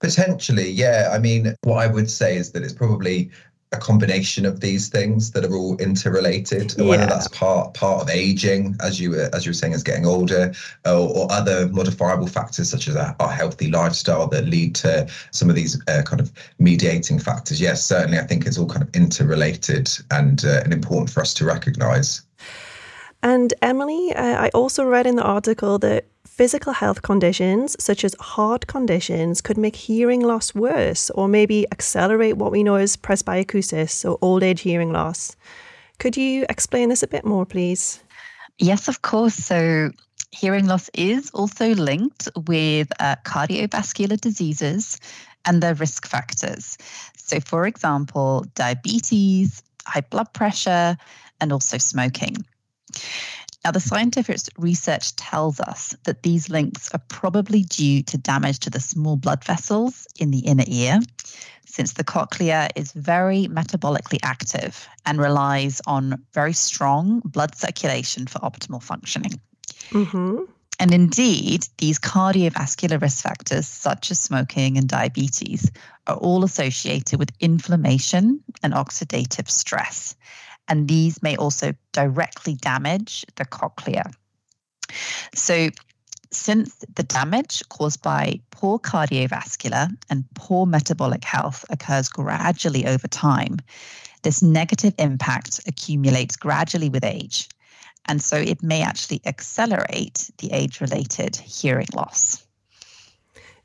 Potentially, 0.00 0.68
yeah. 0.68 1.10
I 1.12 1.20
mean, 1.20 1.54
what 1.62 1.78
I 1.78 1.86
would 1.86 2.10
say 2.10 2.36
is 2.36 2.50
that 2.50 2.64
it's 2.64 2.74
probably 2.74 3.30
a 3.72 3.76
combination 3.76 4.46
of 4.46 4.60
these 4.60 4.88
things 4.88 5.32
that 5.32 5.44
are 5.44 5.54
all 5.54 5.76
interrelated 5.78 6.74
yeah. 6.78 6.84
whether 6.84 7.06
that's 7.06 7.26
part 7.28 7.74
part 7.74 8.00
of 8.00 8.08
aging 8.08 8.76
as 8.80 9.00
you 9.00 9.10
were 9.10 9.28
as 9.32 9.44
you 9.44 9.50
were 9.50 9.54
saying 9.54 9.74
as 9.74 9.82
getting 9.82 10.06
older 10.06 10.52
or, 10.84 11.08
or 11.16 11.32
other 11.32 11.68
modifiable 11.70 12.28
factors 12.28 12.70
such 12.70 12.86
as 12.86 12.94
our, 12.94 13.14
our, 13.18 13.30
healthy 13.30 13.68
lifestyle 13.70 14.28
that 14.28 14.46
lead 14.46 14.74
to 14.74 15.06
some 15.32 15.50
of 15.50 15.56
these 15.56 15.82
uh, 15.88 16.02
kind 16.02 16.20
of 16.20 16.32
mediating 16.60 17.18
factors 17.18 17.60
yes 17.60 17.84
certainly 17.84 18.18
i 18.18 18.22
think 18.22 18.46
it's 18.46 18.56
all 18.56 18.68
kind 18.68 18.82
of 18.82 18.94
interrelated 18.94 19.90
and 20.12 20.44
uh, 20.44 20.60
and 20.62 20.72
important 20.72 21.10
for 21.10 21.20
us 21.20 21.34
to 21.34 21.44
recognize 21.44 22.22
and 23.24 23.52
emily 23.62 24.12
uh, 24.14 24.42
i 24.42 24.48
also 24.54 24.84
read 24.84 25.06
in 25.06 25.16
the 25.16 25.24
article 25.24 25.76
that 25.78 26.04
physical 26.36 26.74
health 26.74 27.00
conditions, 27.00 27.74
such 27.82 28.04
as 28.04 28.14
heart 28.20 28.66
conditions, 28.66 29.40
could 29.40 29.56
make 29.56 29.74
hearing 29.74 30.20
loss 30.20 30.54
worse 30.54 31.08
or 31.10 31.28
maybe 31.28 31.66
accelerate 31.72 32.36
what 32.36 32.52
we 32.52 32.62
know 32.62 32.74
as 32.74 32.94
presbyacusis 32.94 34.04
or 34.04 34.18
old 34.20 34.42
age 34.42 34.60
hearing 34.60 34.92
loss. 34.92 35.34
Could 35.98 36.14
you 36.14 36.44
explain 36.50 36.90
this 36.90 37.02
a 37.02 37.06
bit 37.06 37.24
more, 37.24 37.46
please? 37.46 38.02
Yes, 38.58 38.86
of 38.86 39.00
course. 39.00 39.34
So, 39.34 39.90
hearing 40.30 40.66
loss 40.66 40.90
is 40.92 41.30
also 41.30 41.74
linked 41.74 42.28
with 42.46 42.88
uh, 43.00 43.16
cardiovascular 43.24 44.20
diseases 44.20 45.00
and 45.46 45.62
their 45.62 45.74
risk 45.74 46.06
factors. 46.06 46.76
So, 47.16 47.40
for 47.40 47.66
example, 47.66 48.44
diabetes, 48.54 49.62
high 49.86 50.02
blood 50.02 50.34
pressure, 50.34 50.98
and 51.40 51.50
also 51.50 51.78
smoking. 51.78 52.36
Now, 53.66 53.72
the 53.72 53.80
scientific 53.80 54.38
research 54.58 55.16
tells 55.16 55.58
us 55.58 55.92
that 56.04 56.22
these 56.22 56.48
links 56.48 56.88
are 56.94 57.02
probably 57.08 57.62
due 57.62 58.00
to 58.04 58.16
damage 58.16 58.60
to 58.60 58.70
the 58.70 58.78
small 58.78 59.16
blood 59.16 59.42
vessels 59.42 60.06
in 60.20 60.30
the 60.30 60.38
inner 60.38 60.62
ear, 60.68 61.00
since 61.66 61.94
the 61.94 62.04
cochlea 62.04 62.68
is 62.76 62.92
very 62.92 63.48
metabolically 63.48 64.20
active 64.22 64.86
and 65.04 65.18
relies 65.18 65.80
on 65.84 66.22
very 66.32 66.52
strong 66.52 67.22
blood 67.24 67.56
circulation 67.56 68.28
for 68.28 68.38
optimal 68.38 68.80
functioning. 68.80 69.40
Mm-hmm. 69.90 70.44
And 70.78 70.94
indeed, 70.94 71.66
these 71.78 71.98
cardiovascular 71.98 73.02
risk 73.02 73.24
factors, 73.24 73.66
such 73.66 74.12
as 74.12 74.20
smoking 74.20 74.78
and 74.78 74.88
diabetes, 74.88 75.72
are 76.06 76.18
all 76.18 76.44
associated 76.44 77.18
with 77.18 77.32
inflammation 77.40 78.44
and 78.62 78.74
oxidative 78.74 79.50
stress 79.50 80.14
and 80.68 80.88
these 80.88 81.22
may 81.22 81.36
also 81.36 81.74
directly 81.92 82.54
damage 82.54 83.24
the 83.36 83.44
cochlea. 83.44 84.10
So, 85.34 85.70
since 86.32 86.84
the 86.94 87.02
damage 87.02 87.62
caused 87.68 88.02
by 88.02 88.40
poor 88.50 88.78
cardiovascular 88.78 89.88
and 90.10 90.24
poor 90.34 90.66
metabolic 90.66 91.24
health 91.24 91.64
occurs 91.70 92.08
gradually 92.08 92.84
over 92.86 93.06
time, 93.08 93.58
this 94.22 94.42
negative 94.42 94.92
impact 94.98 95.60
accumulates 95.66 96.36
gradually 96.36 96.88
with 96.88 97.04
age. 97.04 97.48
And 98.06 98.22
so 98.22 98.36
it 98.36 98.62
may 98.62 98.82
actually 98.82 99.20
accelerate 99.24 100.30
the 100.38 100.52
age 100.52 100.80
related 100.80 101.36
hearing 101.36 101.88
loss. 101.94 102.44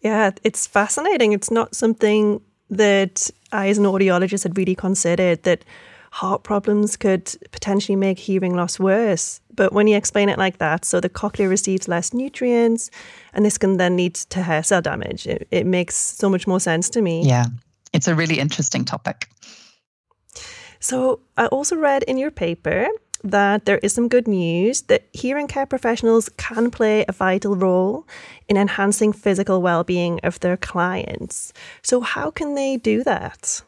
Yeah, 0.02 0.32
it's 0.44 0.66
fascinating. 0.68 1.34
It's 1.34 1.52
not 1.52 1.76
something 1.76 2.42
that 2.70 3.30
I, 3.52 3.70
as 3.70 3.78
an 3.78 3.86
audiologist, 3.86 4.44
had 4.44 4.58
really 4.58 4.76
considered 4.76 5.44
that 5.44 5.64
heart 6.12 6.44
problems 6.44 6.98
could 6.98 7.34
potentially 7.52 7.96
make 7.96 8.20
hearing 8.20 8.54
loss 8.54 8.80
worse. 8.80 9.40
But 9.56 9.74
when 9.74 9.88
you 9.88 9.96
explain 9.96 10.30
it 10.30 10.38
like 10.38 10.58
that, 10.58 10.86
so 10.86 11.00
the 11.00 11.10
cochlea 11.10 11.48
receives 11.48 11.88
less 11.88 12.14
nutrients, 12.14 12.92
and 13.34 13.46
this 13.46 13.58
can 13.58 13.78
then 13.78 13.98
lead 13.98 14.16
to 14.16 14.44
hair 14.44 14.62
cell 14.62 14.82
damage, 14.82 15.26
it, 15.26 15.48
it 15.52 15.66
makes 15.66 15.96
so 15.96 16.30
much 16.30 16.46
more 16.48 16.60
sense 16.60 16.90
to 16.92 17.02
me. 17.02 17.24
Yeah, 17.24 17.46
it's 17.94 18.08
a 18.08 18.16
really 18.16 18.40
interesting 18.40 18.86
topic. 18.86 19.30
So 20.80 21.22
I 21.38 21.48
also 21.48 21.76
read 21.76 22.04
in 22.04 22.18
your 22.18 22.32
paper 22.32 22.88
that 23.24 23.66
there 23.66 23.78
is 23.78 23.94
some 23.94 24.08
good 24.08 24.28
news 24.28 24.82
that 24.84 25.08
hearing 25.14 25.48
care 25.48 25.66
professionals 25.66 26.28
can 26.38 26.72
play 26.72 27.06
a 27.08 27.12
vital 27.12 27.56
role 27.56 28.08
in 28.50 28.58
enhancing 28.58 29.14
physical 29.14 29.62
well-being 29.62 30.20
of 30.24 30.40
their 30.40 30.58
clients. 30.58 31.54
So 31.84 32.02
how 32.02 32.32
can 32.32 32.56
they 32.56 32.78
do 32.78 33.04
that? 33.04 33.62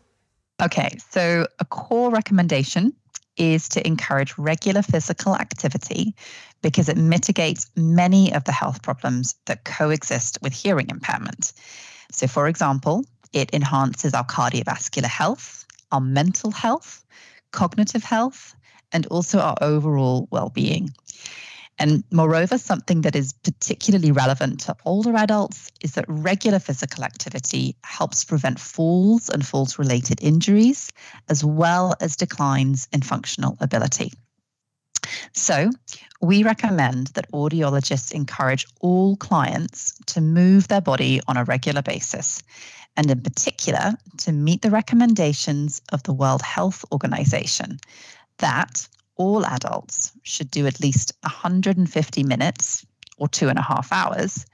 Okay, 0.61 0.97
so 1.09 1.47
a 1.59 1.65
core 1.65 2.11
recommendation 2.11 2.93
is 3.37 3.69
to 3.69 3.85
encourage 3.85 4.37
regular 4.37 4.81
physical 4.81 5.35
activity 5.35 6.15
because 6.61 6.87
it 6.89 6.97
mitigates 6.97 7.69
many 7.75 8.33
of 8.33 8.43
the 8.43 8.51
health 8.51 8.83
problems 8.83 9.35
that 9.45 9.65
coexist 9.65 10.37
with 10.41 10.53
hearing 10.53 10.89
impairment. 10.89 11.53
So, 12.11 12.27
for 12.27 12.47
example, 12.47 13.05
it 13.33 13.53
enhances 13.53 14.13
our 14.13 14.25
cardiovascular 14.25 15.05
health, 15.05 15.65
our 15.91 15.99
mental 15.99 16.51
health, 16.51 17.03
cognitive 17.51 18.03
health, 18.03 18.55
and 18.91 19.07
also 19.07 19.39
our 19.39 19.57
overall 19.61 20.27
well 20.31 20.49
being. 20.49 20.93
And 21.79 22.03
moreover, 22.11 22.57
something 22.57 23.01
that 23.01 23.15
is 23.15 23.33
particularly 23.33 24.11
relevant 24.11 24.59
to 24.61 24.75
older 24.85 25.15
adults 25.15 25.71
is 25.81 25.93
that 25.93 26.05
regular 26.07 26.59
physical 26.59 27.03
activity 27.03 27.75
helps 27.83 28.23
prevent 28.23 28.59
falls 28.59 29.29
and 29.29 29.45
falls 29.45 29.79
related 29.79 30.21
injuries, 30.21 30.91
as 31.29 31.43
well 31.43 31.95
as 31.99 32.15
declines 32.15 32.87
in 32.93 33.01
functional 33.01 33.57
ability. 33.59 34.13
So, 35.33 35.71
we 36.21 36.43
recommend 36.43 37.07
that 37.07 37.29
audiologists 37.31 38.11
encourage 38.11 38.65
all 38.79 39.17
clients 39.17 39.93
to 40.07 40.21
move 40.21 40.67
their 40.67 40.79
body 40.79 41.19
on 41.27 41.37
a 41.37 41.43
regular 41.43 41.81
basis. 41.81 42.41
and 42.95 43.09
in 43.09 43.21
particular 43.21 43.93
to 44.17 44.31
meet 44.31 44.61
the 44.61 44.69
recommendations 44.69 45.81
of 45.91 46.03
the 46.03 46.13
World 46.13 46.41
Health 46.41 46.85
Organization 46.91 47.79
that 48.37 48.87
all 49.15 49.45
adults 49.45 50.11
should 50.23 50.49
do 50.49 50.67
at 50.67 50.79
least 50.79 51.13
150 51.21 52.23
minutes 52.23 52.85
or 53.17 53.27
two 53.27 53.49
and 53.49 53.59
a 53.59 53.61
half 53.61 53.91
hours 53.91 54.45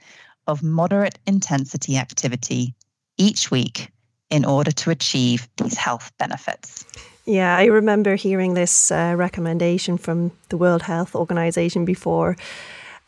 of 0.46 0.62
moderate 0.62 1.18
intensity 1.26 1.96
activity 1.96 2.74
each 3.16 3.50
week 3.50 3.90
in 4.30 4.44
order 4.44 4.70
to 4.70 4.90
achieve 4.90 5.48
these 5.56 5.76
health 5.76 6.12
benefits. 6.18 6.84
Yeah, 7.26 7.56
I 7.56 7.66
remember 7.66 8.14
hearing 8.16 8.54
this 8.54 8.90
uh, 8.90 9.14
recommendation 9.16 9.98
from 9.98 10.32
the 10.48 10.56
World 10.56 10.82
Health 10.82 11.14
Organization 11.14 11.84
before. 11.84 12.36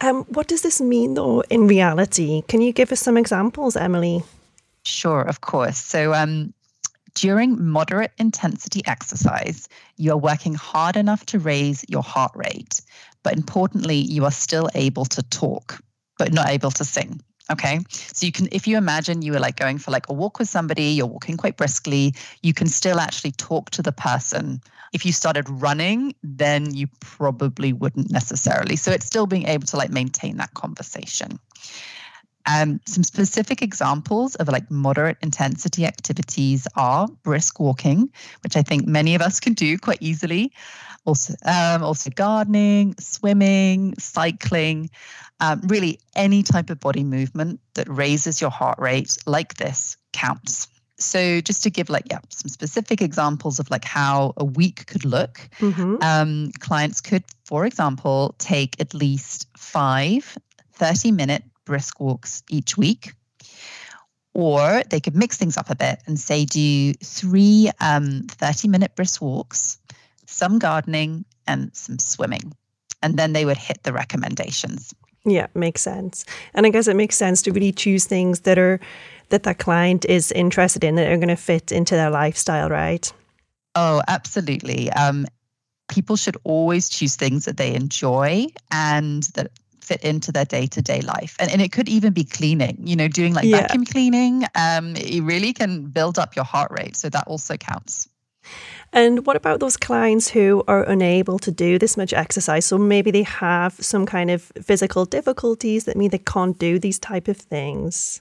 Um, 0.01 0.25
what 0.25 0.49
does 0.49 0.63
this 0.63 0.81
mean, 0.81 1.15
though, 1.15 1.43
in 1.49 1.67
reality? 1.67 2.43
Can 2.49 2.61
you 2.61 2.73
give 2.73 2.93
us 2.93 3.01
some 3.01 3.17
examples, 3.17 3.77
Emily? 3.77 4.23
Sure, 4.85 5.23
of 5.23 5.41
course. 5.41 5.79
So, 5.79 6.13
um, 6.13 6.53
during 7.15 7.63
moderate 7.63 8.13
intensity 8.19 8.83
exercise, 8.87 9.69
you 9.97 10.13
are 10.13 10.19
working 10.19 10.55
hard 10.55 10.97
enough 10.97 11.27
to 11.27 11.39
raise 11.39 11.85
your 11.89 12.03
heart 12.03 12.33
rate, 12.35 12.81
but 13.23 13.35
importantly, 13.35 13.97
you 13.97 14.25
are 14.25 14.31
still 14.31 14.69
able 14.75 15.05
to 15.07 15.23
talk, 15.25 15.81
but 16.19 16.33
not 16.33 16.49
able 16.49 16.71
to 16.73 16.85
sing. 16.85 17.21
Okay. 17.51 17.81
So 17.91 18.25
you 18.25 18.33
can, 18.33 18.49
if 18.53 18.67
you 18.67 18.77
imagine 18.77 19.23
you 19.23 19.33
were 19.33 19.41
like 19.41 19.57
going 19.57 19.79
for 19.79 19.91
like 19.91 20.09
a 20.09 20.13
walk 20.13 20.39
with 20.39 20.49
somebody, 20.49 20.85
you're 20.85 21.07
walking 21.07 21.37
quite 21.37 21.57
briskly, 21.57 22.15
you 22.43 22.55
can 22.55 22.69
still 22.69 23.01
actually 23.01 23.33
talk 23.33 23.71
to 23.71 23.83
the 23.83 23.93
person. 23.93 24.61
If 24.93 25.05
you 25.05 25.13
started 25.13 25.49
running, 25.49 26.15
then 26.23 26.73
you 26.75 26.87
probably 27.01 27.73
wouldn't 27.73 28.11
necessarily. 28.11 28.77
So 28.77 28.93
it's 28.93 29.07
still 29.07 29.27
being 29.27 29.49
able 29.49 29.67
to 29.67 29.77
like 29.77 29.91
maintain 29.91 30.37
that 30.37 30.55
conversation. 30.55 31.39
Um, 32.47 32.81
some 32.87 33.05
specific 33.05 33.63
examples 33.63 34.35
of 34.37 34.49
like 34.49 34.71
moderate 34.71 35.19
intensity 35.23 35.87
activities 35.87 36.67
are 36.77 37.09
brisk 37.23 37.61
walking, 37.61 38.11
which 38.43 38.57
I 38.57 38.63
think 38.63 38.87
many 38.87 39.15
of 39.15 39.23
us 39.23 39.41
can 39.41 39.55
do 39.55 39.79
quite 39.79 39.99
easily. 40.01 40.53
Also, 41.05 41.35
um, 41.45 41.83
also 41.83 42.11
gardening, 42.11 42.95
swimming, 42.99 43.95
cycling, 43.99 44.91
um, 45.41 45.61
really 45.67 45.99
any 46.15 46.43
type 46.43 46.71
of 46.71 46.79
body 46.79 47.03
movement 47.03 47.61
that 47.75 47.89
raises 47.89 48.41
your 48.41 48.51
heart 48.51 48.79
rate 48.79 49.17
like 49.27 49.55
this 49.55 49.97
counts. 50.13 50.69
So 50.99 51.41
just 51.41 51.65
to 51.65 51.71
give 51.71 51.89
like 51.89 52.05
yeah 52.11 52.21
some 52.29 52.49
specific 52.49 53.03
examples 53.03 53.59
of 53.59 53.69
like 53.71 53.85
how 53.85 54.35
a 54.37 54.45
week 54.45 54.87
could 54.87 55.05
look, 55.05 55.41
mm-hmm. 55.59 55.97
um, 56.01 56.53
clients 56.61 57.01
could, 57.01 57.25
for 57.45 57.67
example, 57.67 58.35
take 58.39 58.81
at 58.81 58.95
least 58.95 59.49
five 59.57 60.39
30 60.75 61.13
minute 61.13 61.43
brisk 61.65 62.01
walks 62.01 62.43
each 62.51 62.77
week. 62.77 63.13
Or 64.35 64.83
they 64.89 65.01
could 65.01 65.15
mix 65.15 65.37
things 65.37 65.59
up 65.59 65.69
a 65.69 65.77
bit 65.77 66.01
and 66.07 66.19
say, 66.19 66.47
do 66.47 66.95
three 66.95 67.71
um, 67.81 68.23
30 68.29 68.69
minute 68.69 68.97
brisk 68.97 69.21
walks, 69.21 69.79
some 70.27 70.59
gardening, 70.59 71.25
and 71.47 71.75
some 71.75 71.99
swimming. 71.99 72.55
And 73.03 73.19
then 73.19 73.35
they 73.35 73.45
would 73.45 73.59
hit 73.59 73.83
the 73.83 73.93
recommendations. 73.93 74.95
Yeah, 75.25 75.49
makes 75.55 75.83
sense. 75.83 76.25
And 76.55 76.67
I 76.67 76.71
guess 76.71 76.89
it 76.89 76.97
makes 76.97 77.17
sense 77.17 77.43
to 77.43 77.53
really 77.53 77.73
choose 77.73 78.07
things 78.07 78.41
that 78.41 78.59
are 78.59 78.81
that 79.29 79.45
that 79.45 79.59
client 79.59 80.05
is 80.05 80.31
interested 80.33 80.85
in 80.85 80.97
that 80.97 81.11
are 81.11 81.17
going 81.17 81.29
to 81.29 81.37
fit 81.37 81.73
into 81.73 81.95
their 81.95 82.11
lifestyle, 82.11 82.69
right? 82.69 83.11
Oh, 83.75 84.03
absolutely. 84.07 84.91
Um, 84.91 85.27
people 85.89 86.17
should 86.17 86.37
always 86.45 86.89
choose 86.89 87.17
things 87.17 87.47
that 87.47 87.57
they 87.57 87.75
enjoy 87.75 88.47
and 88.71 89.23
that 89.35 89.51
fit 89.83 90.03
into 90.03 90.33
their 90.33 90.45
day-to-day 90.45 91.01
life 91.01 91.37
and, 91.39 91.51
and 91.51 91.61
it 91.61 91.73
could 91.73 91.89
even 91.89 92.13
be 92.13 92.25
cleaning 92.25 92.79
you 92.85 92.97
know 92.97 93.09
doing 93.09 93.35
like 93.35 93.45
yeah. 93.45 93.63
vacuum 93.63 93.85
cleaning 93.85 94.45
um, 94.55 94.95
it 94.97 95.23
really 95.23 95.53
can 95.53 95.85
build 95.87 96.19
up 96.19 96.37
your 96.37 96.45
heart 96.45 96.71
rate 96.71 96.97
so 96.97 97.09
that 97.09 97.27
also 97.27 97.57
counts 97.57 98.09
and 98.93 99.25
what 99.25 99.37
about 99.37 99.61
those 99.61 99.77
clients 99.77 100.29
who 100.29 100.63
are 100.69 100.83
unable 100.85 101.39
to 101.39 101.51
do 101.51 101.79
this 101.79 101.97
much 101.97 102.13
exercise? 102.13 102.67
So 102.67 102.77
maybe 102.77 103.11
they 103.11 103.23
have 103.23 103.73
some 103.75 104.05
kind 104.05 104.31
of 104.31 104.53
physical 104.61 105.07
difficulties 105.07 105.85
that 105.85 105.97
mean 105.97 106.11
they 106.11 106.19
can't 106.19 106.59
do 106.59 106.79
these 106.79 106.99
type 106.99 107.29
of 107.29 107.39
things. 107.39 108.21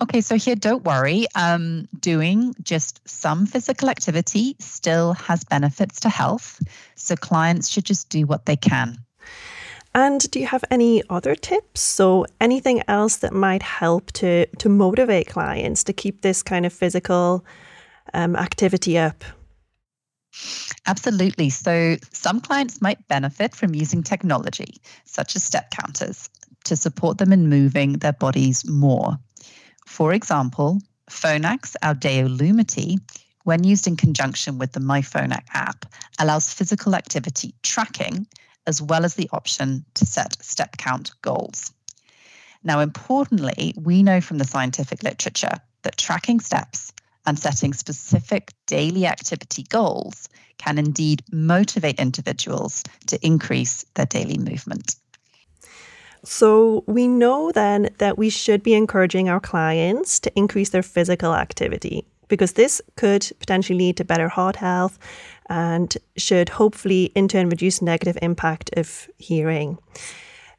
Okay, 0.00 0.20
so 0.20 0.36
here, 0.36 0.54
don't 0.54 0.84
worry. 0.84 1.26
Um, 1.34 1.88
doing 1.98 2.54
just 2.62 3.00
some 3.08 3.46
physical 3.46 3.90
activity 3.90 4.54
still 4.60 5.12
has 5.14 5.44
benefits 5.44 6.00
to 6.00 6.08
health. 6.08 6.60
So 6.94 7.16
clients 7.16 7.68
should 7.68 7.84
just 7.84 8.08
do 8.08 8.24
what 8.26 8.46
they 8.46 8.56
can. 8.56 8.98
And 9.94 10.30
do 10.30 10.38
you 10.38 10.46
have 10.46 10.64
any 10.70 11.02
other 11.10 11.34
tips? 11.34 11.80
So 11.80 12.26
anything 12.40 12.82
else 12.88 13.16
that 13.16 13.32
might 13.32 13.62
help 13.62 14.12
to 14.12 14.46
to 14.46 14.68
motivate 14.68 15.28
clients 15.28 15.82
to 15.84 15.92
keep 15.92 16.20
this 16.20 16.42
kind 16.42 16.66
of 16.66 16.72
physical 16.72 17.44
um, 18.14 18.36
activity 18.36 18.98
up? 18.98 19.24
Absolutely. 20.86 21.50
So 21.50 21.96
some 22.12 22.40
clients 22.40 22.80
might 22.80 23.06
benefit 23.08 23.54
from 23.54 23.74
using 23.74 24.02
technology, 24.02 24.80
such 25.04 25.36
as 25.36 25.42
step 25.42 25.70
counters, 25.70 26.28
to 26.64 26.76
support 26.76 27.18
them 27.18 27.32
in 27.32 27.48
moving 27.48 27.94
their 27.94 28.12
bodies 28.12 28.68
more. 28.68 29.18
For 29.86 30.12
example, 30.12 30.80
Phonak 31.10 31.74
Audéo 31.82 32.28
Lumity, 32.28 32.98
when 33.44 33.64
used 33.64 33.86
in 33.86 33.96
conjunction 33.96 34.58
with 34.58 34.72
the 34.72 34.80
MyPhonak 34.80 35.46
app, 35.54 35.86
allows 36.18 36.52
physical 36.52 36.94
activity 36.94 37.54
tracking 37.62 38.26
as 38.68 38.80
well 38.82 39.04
as 39.04 39.14
the 39.14 39.28
option 39.32 39.84
to 39.94 40.06
set 40.06 40.36
step 40.44 40.76
count 40.76 41.10
goals. 41.22 41.72
Now, 42.62 42.80
importantly, 42.80 43.74
we 43.80 44.02
know 44.02 44.20
from 44.20 44.38
the 44.38 44.44
scientific 44.44 45.02
literature 45.02 45.56
that 45.82 45.96
tracking 45.96 46.38
steps 46.38 46.92
and 47.26 47.38
setting 47.38 47.72
specific 47.72 48.52
daily 48.66 49.06
activity 49.06 49.64
goals 49.64 50.28
can 50.58 50.78
indeed 50.78 51.22
motivate 51.32 51.98
individuals 51.98 52.84
to 53.06 53.18
increase 53.26 53.84
their 53.94 54.06
daily 54.06 54.38
movement. 54.38 54.96
So, 56.24 56.84
we 56.86 57.06
know 57.06 57.52
then 57.52 57.90
that 57.98 58.18
we 58.18 58.28
should 58.28 58.62
be 58.62 58.74
encouraging 58.74 59.28
our 59.28 59.40
clients 59.40 60.18
to 60.20 60.32
increase 60.36 60.70
their 60.70 60.82
physical 60.82 61.34
activity 61.34 62.04
because 62.26 62.52
this 62.52 62.82
could 62.96 63.30
potentially 63.40 63.78
lead 63.78 63.96
to 63.96 64.04
better 64.04 64.28
heart 64.28 64.56
health 64.56 64.98
and 65.48 65.96
should 66.16 66.48
hopefully 66.48 67.12
in 67.14 67.28
turn 67.28 67.48
reduce 67.48 67.82
negative 67.82 68.18
impact 68.22 68.70
of 68.76 69.08
hearing. 69.18 69.78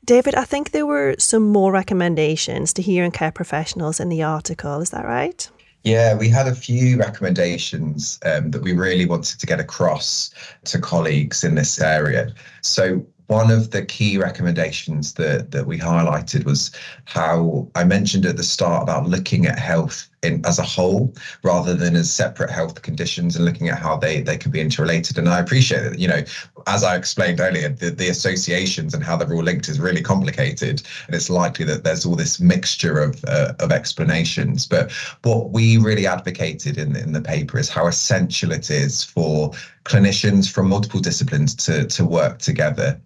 David, 0.05 0.36
I 0.36 0.43
think 0.43 0.72
there 0.72 0.86
were 0.86 1.15
some 1.19 1.50
more 1.50 1.72
recommendations 1.72 2.74
to 2.74 2.81
hearing 2.81 3.12
care 3.12 3.31
professionals 3.31 4.00
in 4.00 4.10
the 4.10 4.24
article. 4.24 4.81
Is 4.81 4.89
that 4.89 5.05
right? 5.05 5.50
Yeah, 5.84 6.15
we 6.15 6.29
had 6.29 6.48
a 6.48 6.55
few 6.55 6.98
recommendations 6.98 8.19
um, 8.25 8.51
that 8.51 8.62
we 8.62 8.74
really 8.74 9.05
wanted 9.05 9.39
to 9.39 9.46
get 9.46 9.60
across 9.60 10.31
to 10.65 10.79
colleagues 10.79 11.43
in 11.43 11.55
this 11.55 11.79
area. 11.79 12.34
So, 12.62 13.05
one 13.27 13.51
of 13.51 13.69
the 13.69 13.86
key 13.86 14.17
recommendations 14.17 15.13
that 15.13 15.51
that 15.51 15.67
we 15.67 15.77
highlighted 15.77 16.43
was 16.43 16.72
how 17.05 17.69
I 17.75 17.84
mentioned 17.84 18.25
at 18.25 18.38
the 18.38 18.43
start 18.43 18.84
about 18.84 19.08
looking 19.08 19.46
at 19.46 19.60
health 19.60 20.08
in 20.23 20.45
as 20.45 20.59
a 20.59 20.63
whole 20.63 21.13
rather 21.43 21.73
than 21.73 21.95
as 21.95 22.11
separate 22.11 22.49
health 22.49 22.81
conditions 22.81 23.35
and 23.35 23.45
looking 23.45 23.69
at 23.69 23.79
how 23.79 23.95
they 23.95 24.21
they 24.21 24.38
can 24.38 24.51
be 24.51 24.59
interrelated. 24.59 25.17
And 25.17 25.29
I 25.29 25.39
appreciate 25.39 25.81
that, 25.81 25.99
you 25.99 26.07
know, 26.07 26.21
as 26.67 26.83
I 26.83 26.95
explained 26.95 27.39
earlier, 27.39 27.69
the, 27.69 27.89
the 27.89 28.09
associations 28.09 28.93
and 28.93 29.03
how 29.03 29.17
they're 29.17 29.33
all 29.33 29.43
linked 29.43 29.69
is 29.69 29.79
really 29.79 30.01
complicated. 30.01 30.81
And 31.07 31.15
it's 31.15 31.29
likely 31.29 31.65
that 31.65 31.83
there's 31.83 32.05
all 32.05 32.15
this 32.15 32.39
mixture 32.39 32.99
of 32.99 33.23
uh, 33.25 33.53
of 33.59 33.71
explanations. 33.71 34.67
But 34.67 34.91
what 35.23 35.51
we 35.51 35.77
really 35.77 36.07
advocated 36.07 36.77
in, 36.77 36.95
in 36.95 37.13
the 37.13 37.21
paper 37.21 37.57
is 37.57 37.69
how 37.69 37.88
essential 37.88 38.51
it 38.51 38.69
is 38.69 39.03
for 39.03 39.51
clinicians 39.85 40.51
from 40.51 40.69
multiple 40.69 40.99
disciplines 40.99 41.55
to 41.55 41.85
to 41.88 42.05
work 42.05 42.39
together 42.39 42.99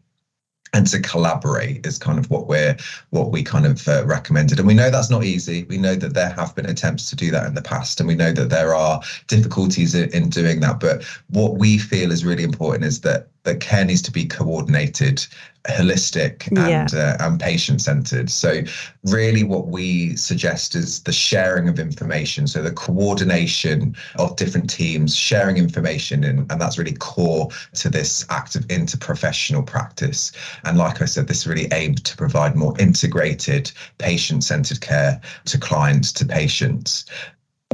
and 0.73 0.87
to 0.87 0.99
collaborate 0.99 1.85
is 1.85 1.97
kind 1.97 2.17
of 2.17 2.29
what 2.29 2.47
we're 2.47 2.75
what 3.11 3.31
we 3.31 3.43
kind 3.43 3.65
of 3.65 3.87
uh, 3.87 4.03
recommended. 4.05 4.59
And 4.59 4.67
we 4.67 4.73
know 4.73 4.89
that's 4.89 5.09
not 5.09 5.23
easy. 5.23 5.63
We 5.65 5.77
know 5.77 5.95
that 5.95 6.15
there 6.15 6.31
have 6.31 6.55
been 6.55 6.65
attempts 6.65 7.09
to 7.11 7.15
do 7.15 7.31
that 7.31 7.45
in 7.45 7.53
the 7.53 7.61
past 7.61 7.99
and 7.99 8.07
we 8.07 8.15
know 8.15 8.31
that 8.31 8.49
there 8.49 8.75
are 8.75 9.01
difficulties 9.27 9.93
in, 9.93 10.09
in 10.11 10.29
doing 10.29 10.59
that. 10.61 10.79
But 10.79 11.03
what 11.29 11.57
we 11.57 11.77
feel 11.77 12.11
is 12.11 12.25
really 12.25 12.43
important 12.43 12.85
is 12.85 13.01
that 13.01 13.27
that 13.43 13.59
care 13.59 13.85
needs 13.85 14.01
to 14.01 14.11
be 14.11 14.25
coordinated 14.25 15.25
holistic 15.67 16.47
and 16.47 16.91
yeah. 16.91 17.15
uh, 17.19 17.25
and 17.25 17.39
patient 17.39 17.81
centered 17.81 18.29
so 18.29 18.61
really 19.05 19.43
what 19.43 19.67
we 19.67 20.15
suggest 20.15 20.75
is 20.75 21.03
the 21.03 21.11
sharing 21.11 21.69
of 21.69 21.79
information. 21.79 22.47
So 22.47 22.61
the 22.61 22.71
coordination 22.71 23.95
of 24.15 24.35
different 24.35 24.69
teams 24.69 25.15
sharing 25.15 25.57
information 25.57 26.23
and, 26.23 26.51
and 26.51 26.59
that's 26.61 26.77
really 26.77 26.93
core 26.93 27.49
to 27.75 27.89
this 27.89 28.25
act 28.29 28.55
of 28.55 28.67
interprofessional 28.67 29.65
practice. 29.65 30.31
And 30.65 30.77
like 30.77 31.01
i 31.01 31.05
said 31.05 31.27
this 31.27 31.47
really 31.47 31.67
aimed 31.71 32.03
to 32.05 32.17
provide 32.17 32.55
more 32.55 32.75
integrated 32.79 33.71
patient 33.97 34.43
centered 34.43 34.81
care 34.81 35.21
to 35.45 35.57
clients 35.57 36.11
to 36.13 36.25
patients 36.25 37.05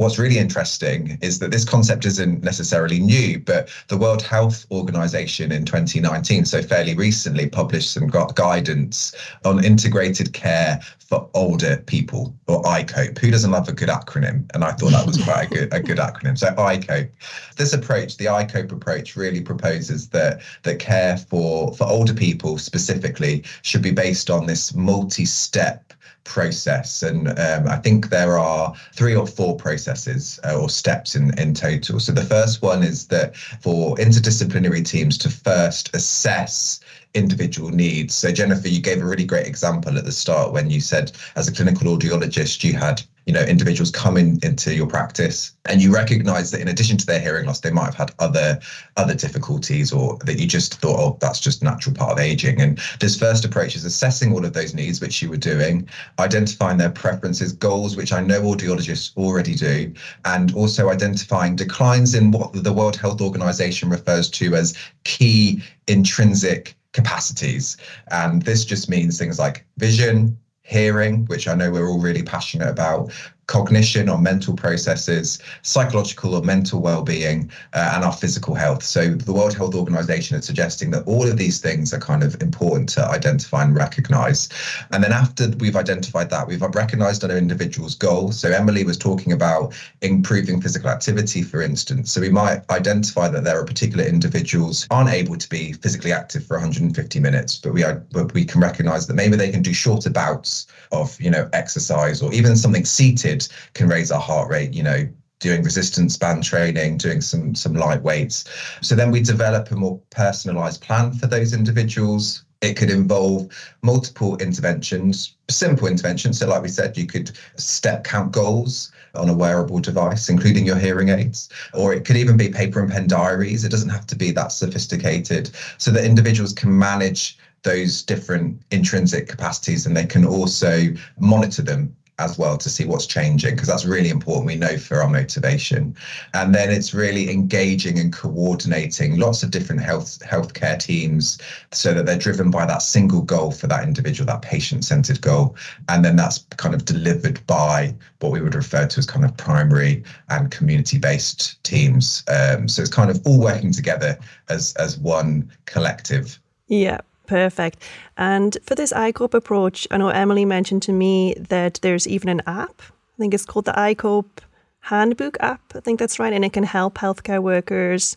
what's 0.00 0.18
really 0.18 0.38
interesting 0.38 1.18
is 1.20 1.38
that 1.40 1.50
this 1.50 1.62
concept 1.62 2.06
isn't 2.06 2.42
necessarily 2.42 2.98
new, 2.98 3.38
but 3.38 3.68
the 3.88 3.98
World 3.98 4.22
Health 4.22 4.64
Organization 4.70 5.52
in 5.52 5.66
2019, 5.66 6.46
so 6.46 6.62
fairly 6.62 6.94
recently, 6.94 7.46
published 7.46 7.92
some 7.92 8.06
guidance 8.06 9.14
on 9.44 9.62
integrated 9.62 10.32
care 10.32 10.80
for 11.06 11.28
older 11.34 11.82
people 11.86 12.34
or 12.46 12.62
ICOPE. 12.62 13.18
Who 13.18 13.30
doesn't 13.30 13.50
love 13.50 13.68
a 13.68 13.72
good 13.72 13.90
acronym? 13.90 14.50
And 14.54 14.64
I 14.64 14.72
thought 14.72 14.92
that 14.92 15.06
was 15.06 15.22
quite 15.22 15.46
a 15.46 15.48
good 15.54 15.74
a 15.74 15.80
good 15.80 15.98
acronym. 15.98 16.38
So 16.38 16.46
ICOPE. 16.46 17.10
This 17.56 17.74
approach, 17.74 18.16
the 18.16 18.26
ICOPE 18.26 18.72
approach, 18.72 19.16
really 19.16 19.42
proposes 19.42 20.08
that 20.10 20.40
that 20.62 20.78
care 20.78 21.18
for 21.18 21.74
for 21.74 21.86
older 21.86 22.14
people 22.14 22.56
specifically 22.56 23.44
should 23.60 23.82
be 23.82 23.90
based 23.90 24.30
on 24.30 24.46
this 24.46 24.74
multi-step 24.74 25.92
process. 26.30 27.02
And 27.02 27.28
um, 27.28 27.66
I 27.66 27.76
think 27.76 28.08
there 28.08 28.38
are 28.38 28.72
three 28.94 29.16
or 29.16 29.26
four 29.26 29.56
processes 29.56 30.38
uh, 30.44 30.56
or 30.60 30.68
steps 30.68 31.16
in, 31.16 31.36
in 31.38 31.54
total. 31.54 31.98
So 31.98 32.12
the 32.12 32.24
first 32.24 32.62
one 32.62 32.84
is 32.84 33.08
that 33.08 33.36
for 33.36 33.96
interdisciplinary 33.96 34.84
teams 34.84 35.18
to 35.18 35.28
first 35.28 35.94
assess 35.94 36.80
individual 37.14 37.70
needs. 37.70 38.14
So 38.14 38.30
Jennifer, 38.30 38.68
you 38.68 38.80
gave 38.80 39.02
a 39.02 39.04
really 39.04 39.24
great 39.24 39.48
example 39.48 39.98
at 39.98 40.04
the 40.04 40.12
start 40.12 40.52
when 40.52 40.70
you 40.70 40.80
said 40.80 41.10
as 41.34 41.48
a 41.48 41.52
clinical 41.52 41.96
audiologist, 41.96 42.62
you 42.62 42.74
had 42.74 43.02
you 43.26 43.32
know 43.32 43.42
individuals 43.42 43.90
come 43.90 44.16
in, 44.16 44.38
into 44.42 44.74
your 44.74 44.86
practice 44.86 45.52
and 45.66 45.82
you 45.82 45.92
recognize 45.92 46.50
that 46.50 46.60
in 46.60 46.68
addition 46.68 46.96
to 46.96 47.06
their 47.06 47.20
hearing 47.20 47.46
loss 47.46 47.60
they 47.60 47.70
might 47.70 47.86
have 47.86 47.94
had 47.94 48.12
other 48.18 48.58
other 48.96 49.14
difficulties 49.14 49.92
or 49.92 50.18
that 50.24 50.38
you 50.38 50.46
just 50.46 50.80
thought 50.80 50.98
oh 50.98 51.18
that's 51.20 51.40
just 51.40 51.62
natural 51.62 51.94
part 51.94 52.12
of 52.12 52.18
aging 52.18 52.60
and 52.60 52.78
this 53.00 53.18
first 53.18 53.44
approach 53.44 53.76
is 53.76 53.84
assessing 53.84 54.32
all 54.32 54.44
of 54.44 54.52
those 54.52 54.74
needs 54.74 55.00
which 55.00 55.22
you 55.22 55.28
were 55.28 55.36
doing 55.36 55.88
identifying 56.18 56.78
their 56.78 56.90
preferences 56.90 57.52
goals 57.52 57.96
which 57.96 58.12
i 58.12 58.20
know 58.20 58.40
audiologists 58.42 59.16
already 59.16 59.54
do 59.54 59.92
and 60.24 60.54
also 60.54 60.90
identifying 60.90 61.56
declines 61.56 62.14
in 62.14 62.30
what 62.30 62.52
the 62.52 62.72
world 62.72 62.96
health 62.96 63.20
organization 63.20 63.90
refers 63.90 64.28
to 64.30 64.54
as 64.54 64.76
key 65.04 65.62
intrinsic 65.86 66.74
capacities. 66.92 67.76
And 68.10 68.42
this 68.42 68.64
just 68.64 68.88
means 68.88 69.18
things 69.18 69.38
like 69.38 69.64
vision, 69.76 70.38
hearing, 70.70 71.26
which 71.26 71.48
I 71.48 71.54
know 71.54 71.70
we're 71.70 71.88
all 71.88 72.00
really 72.00 72.22
passionate 72.22 72.68
about, 72.68 73.12
cognition 73.50 74.08
or 74.08 74.16
mental 74.16 74.54
processes, 74.54 75.40
psychological 75.62 76.36
or 76.36 76.42
mental 76.42 76.80
well-being, 76.80 77.50
uh, 77.72 77.92
and 77.94 78.04
our 78.04 78.12
physical 78.12 78.54
health. 78.54 78.84
So 78.84 79.08
the 79.08 79.32
World 79.32 79.54
Health 79.54 79.74
Organization 79.74 80.38
is 80.38 80.46
suggesting 80.46 80.92
that 80.92 81.02
all 81.06 81.26
of 81.26 81.36
these 81.36 81.58
things 81.60 81.92
are 81.92 81.98
kind 81.98 82.22
of 82.22 82.40
important 82.40 82.88
to 82.90 83.04
identify 83.08 83.64
and 83.64 83.74
recognize. 83.74 84.48
And 84.92 85.02
then 85.02 85.12
after 85.12 85.48
we've 85.58 85.74
identified 85.74 86.30
that, 86.30 86.46
we've 86.46 86.62
recognized 86.62 87.24
an 87.24 87.32
individual's 87.32 87.96
goal. 87.96 88.30
So 88.30 88.52
Emily 88.52 88.84
was 88.84 88.96
talking 88.96 89.32
about 89.32 89.74
improving 90.00 90.62
physical 90.62 90.88
activity, 90.88 91.42
for 91.42 91.60
instance. 91.60 92.12
So 92.12 92.20
we 92.20 92.30
might 92.30 92.62
identify 92.70 93.26
that 93.28 93.42
there 93.42 93.58
are 93.60 93.64
particular 93.64 94.04
individuals 94.04 94.86
aren't 94.92 95.10
able 95.10 95.36
to 95.36 95.48
be 95.48 95.72
physically 95.72 96.12
active 96.12 96.46
for 96.46 96.56
150 96.56 97.18
minutes, 97.18 97.56
but 97.56 97.72
we 97.72 97.82
are, 97.82 97.96
but 98.12 98.32
we 98.32 98.44
can 98.44 98.60
recognize 98.60 99.08
that 99.08 99.14
maybe 99.14 99.34
they 99.34 99.50
can 99.50 99.62
do 99.62 99.72
shorter 99.72 100.10
bouts 100.10 100.68
of 100.92 101.20
you 101.20 101.30
know 101.30 101.48
exercise 101.52 102.22
or 102.22 102.32
even 102.32 102.56
something 102.56 102.84
seated 102.84 103.39
can 103.74 103.88
raise 103.88 104.10
our 104.10 104.20
heart 104.20 104.50
rate, 104.50 104.74
you 104.74 104.82
know, 104.82 105.08
doing 105.40 105.62
resistance 105.62 106.16
band 106.16 106.44
training, 106.44 106.98
doing 106.98 107.20
some 107.20 107.54
some 107.54 107.74
light 107.74 108.02
weights. 108.02 108.44
So 108.82 108.94
then 108.94 109.10
we 109.10 109.20
develop 109.20 109.70
a 109.70 109.76
more 109.76 110.00
personalized 110.10 110.82
plan 110.82 111.12
for 111.12 111.26
those 111.26 111.52
individuals. 111.52 112.44
It 112.60 112.76
could 112.76 112.90
involve 112.90 113.48
multiple 113.82 114.36
interventions, 114.36 115.34
simple 115.48 115.88
interventions. 115.88 116.38
So, 116.38 116.46
like 116.46 116.60
we 116.60 116.68
said, 116.68 116.98
you 116.98 117.06
could 117.06 117.30
step 117.56 118.04
count 118.04 118.32
goals 118.32 118.92
on 119.14 119.30
a 119.30 119.34
wearable 119.34 119.80
device, 119.80 120.28
including 120.28 120.66
your 120.66 120.76
hearing 120.76 121.08
aids, 121.08 121.48
or 121.72 121.94
it 121.94 122.04
could 122.04 122.18
even 122.18 122.36
be 122.36 122.50
paper 122.50 122.80
and 122.80 122.92
pen 122.92 123.06
diaries. 123.06 123.64
It 123.64 123.70
doesn't 123.70 123.88
have 123.88 124.06
to 124.08 124.16
be 124.16 124.30
that 124.32 124.52
sophisticated, 124.52 125.50
so 125.78 125.90
that 125.90 126.04
individuals 126.04 126.52
can 126.52 126.78
manage 126.78 127.38
those 127.62 128.02
different 128.02 128.62
intrinsic 128.70 129.28
capacities 129.28 129.84
and 129.84 129.96
they 129.96 130.06
can 130.06 130.24
also 130.24 130.88
monitor 131.18 131.62
them 131.62 131.94
as 132.20 132.38
well 132.38 132.56
to 132.58 132.68
see 132.68 132.84
what's 132.84 133.06
changing 133.06 133.54
because 133.54 133.68
that's 133.68 133.84
really 133.84 134.10
important. 134.10 134.46
We 134.46 134.56
know 134.56 134.76
for 134.76 135.02
our 135.02 135.08
motivation. 135.08 135.96
And 136.34 136.54
then 136.54 136.70
it's 136.70 136.94
really 136.94 137.30
engaging 137.30 137.98
and 137.98 138.12
coordinating 138.12 139.18
lots 139.18 139.42
of 139.42 139.50
different 139.50 139.82
health 139.82 140.20
healthcare 140.20 140.78
teams 140.78 141.38
so 141.72 141.94
that 141.94 142.06
they're 142.06 142.18
driven 142.18 142.50
by 142.50 142.66
that 142.66 142.82
single 142.82 143.22
goal 143.22 143.50
for 143.50 143.66
that 143.66 143.84
individual 143.84 144.26
that 144.26 144.42
patient 144.42 144.84
centered 144.84 145.20
goal. 145.20 145.56
And 145.88 146.04
then 146.04 146.16
that's 146.16 146.46
kind 146.56 146.74
of 146.74 146.84
delivered 146.84 147.44
by 147.46 147.94
what 148.20 148.32
we 148.32 148.40
would 148.40 148.54
refer 148.54 148.86
to 148.86 148.98
as 148.98 149.06
kind 149.06 149.24
of 149.24 149.36
primary 149.36 150.04
and 150.28 150.50
community 150.50 150.98
based 150.98 151.62
teams. 151.64 152.22
Um, 152.28 152.68
so 152.68 152.82
it's 152.82 152.90
kind 152.90 153.10
of 153.10 153.20
all 153.26 153.40
working 153.40 153.72
together 153.72 154.18
as 154.48 154.74
as 154.74 154.98
one 154.98 155.50
collective. 155.66 156.38
Yeah 156.68 157.00
Perfect. 157.30 157.80
And 158.16 158.58
for 158.64 158.74
this 158.74 158.92
ICOPE 158.92 159.34
approach, 159.34 159.86
I 159.92 159.98
know 159.98 160.08
Emily 160.08 160.44
mentioned 160.44 160.82
to 160.82 160.92
me 160.92 161.34
that 161.38 161.78
there's 161.80 162.08
even 162.08 162.28
an 162.28 162.42
app. 162.44 162.82
I 162.82 163.16
think 163.18 163.34
it's 163.34 163.46
called 163.46 163.66
the 163.66 163.72
ICOPE 163.72 164.40
Handbook 164.80 165.36
app. 165.38 165.62
I 165.76 165.78
think 165.78 166.00
that's 166.00 166.18
right. 166.18 166.32
And 166.32 166.44
it 166.44 166.52
can 166.52 166.64
help 166.64 166.98
healthcare 166.98 167.40
workers 167.40 168.16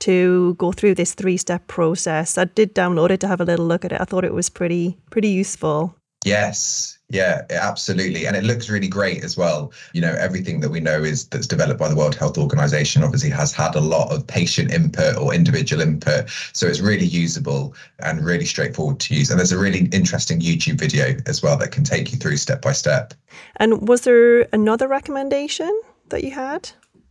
to 0.00 0.54
go 0.54 0.72
through 0.72 0.96
this 0.96 1.14
three 1.14 1.36
step 1.36 1.68
process. 1.68 2.36
I 2.36 2.46
did 2.46 2.74
download 2.74 3.10
it 3.10 3.20
to 3.20 3.28
have 3.28 3.40
a 3.40 3.44
little 3.44 3.64
look 3.66 3.84
at 3.84 3.92
it. 3.92 4.00
I 4.00 4.04
thought 4.04 4.24
it 4.24 4.34
was 4.34 4.48
pretty 4.48 4.98
pretty 5.10 5.28
useful. 5.28 5.94
Yes. 6.24 6.97
Yeah, 7.10 7.42
absolutely. 7.48 8.26
And 8.26 8.36
it 8.36 8.44
looks 8.44 8.68
really 8.68 8.88
great 8.88 9.24
as 9.24 9.34
well. 9.34 9.72
You 9.94 10.02
know, 10.02 10.14
everything 10.18 10.60
that 10.60 10.68
we 10.70 10.78
know 10.78 11.02
is 11.02 11.26
that's 11.28 11.46
developed 11.46 11.80
by 11.80 11.88
the 11.88 11.96
World 11.96 12.14
Health 12.14 12.36
Organization 12.36 13.02
obviously 13.02 13.30
has 13.30 13.50
had 13.50 13.74
a 13.76 13.80
lot 13.80 14.12
of 14.12 14.26
patient 14.26 14.72
input 14.72 15.16
or 15.16 15.32
individual 15.32 15.80
input. 15.80 16.28
So 16.52 16.66
it's 16.66 16.80
really 16.80 17.06
usable 17.06 17.74
and 18.00 18.22
really 18.22 18.44
straightforward 18.44 19.00
to 19.00 19.14
use. 19.14 19.30
And 19.30 19.38
there's 19.38 19.52
a 19.52 19.58
really 19.58 19.86
interesting 19.86 20.40
YouTube 20.40 20.78
video 20.78 21.16
as 21.24 21.42
well 21.42 21.56
that 21.56 21.70
can 21.70 21.82
take 21.82 22.12
you 22.12 22.18
through 22.18 22.36
step 22.36 22.60
by 22.60 22.72
step. 22.72 23.14
And 23.56 23.88
was 23.88 24.02
there 24.02 24.42
another 24.52 24.86
recommendation 24.86 25.80
that 26.10 26.24
you 26.24 26.32
had? 26.32 26.70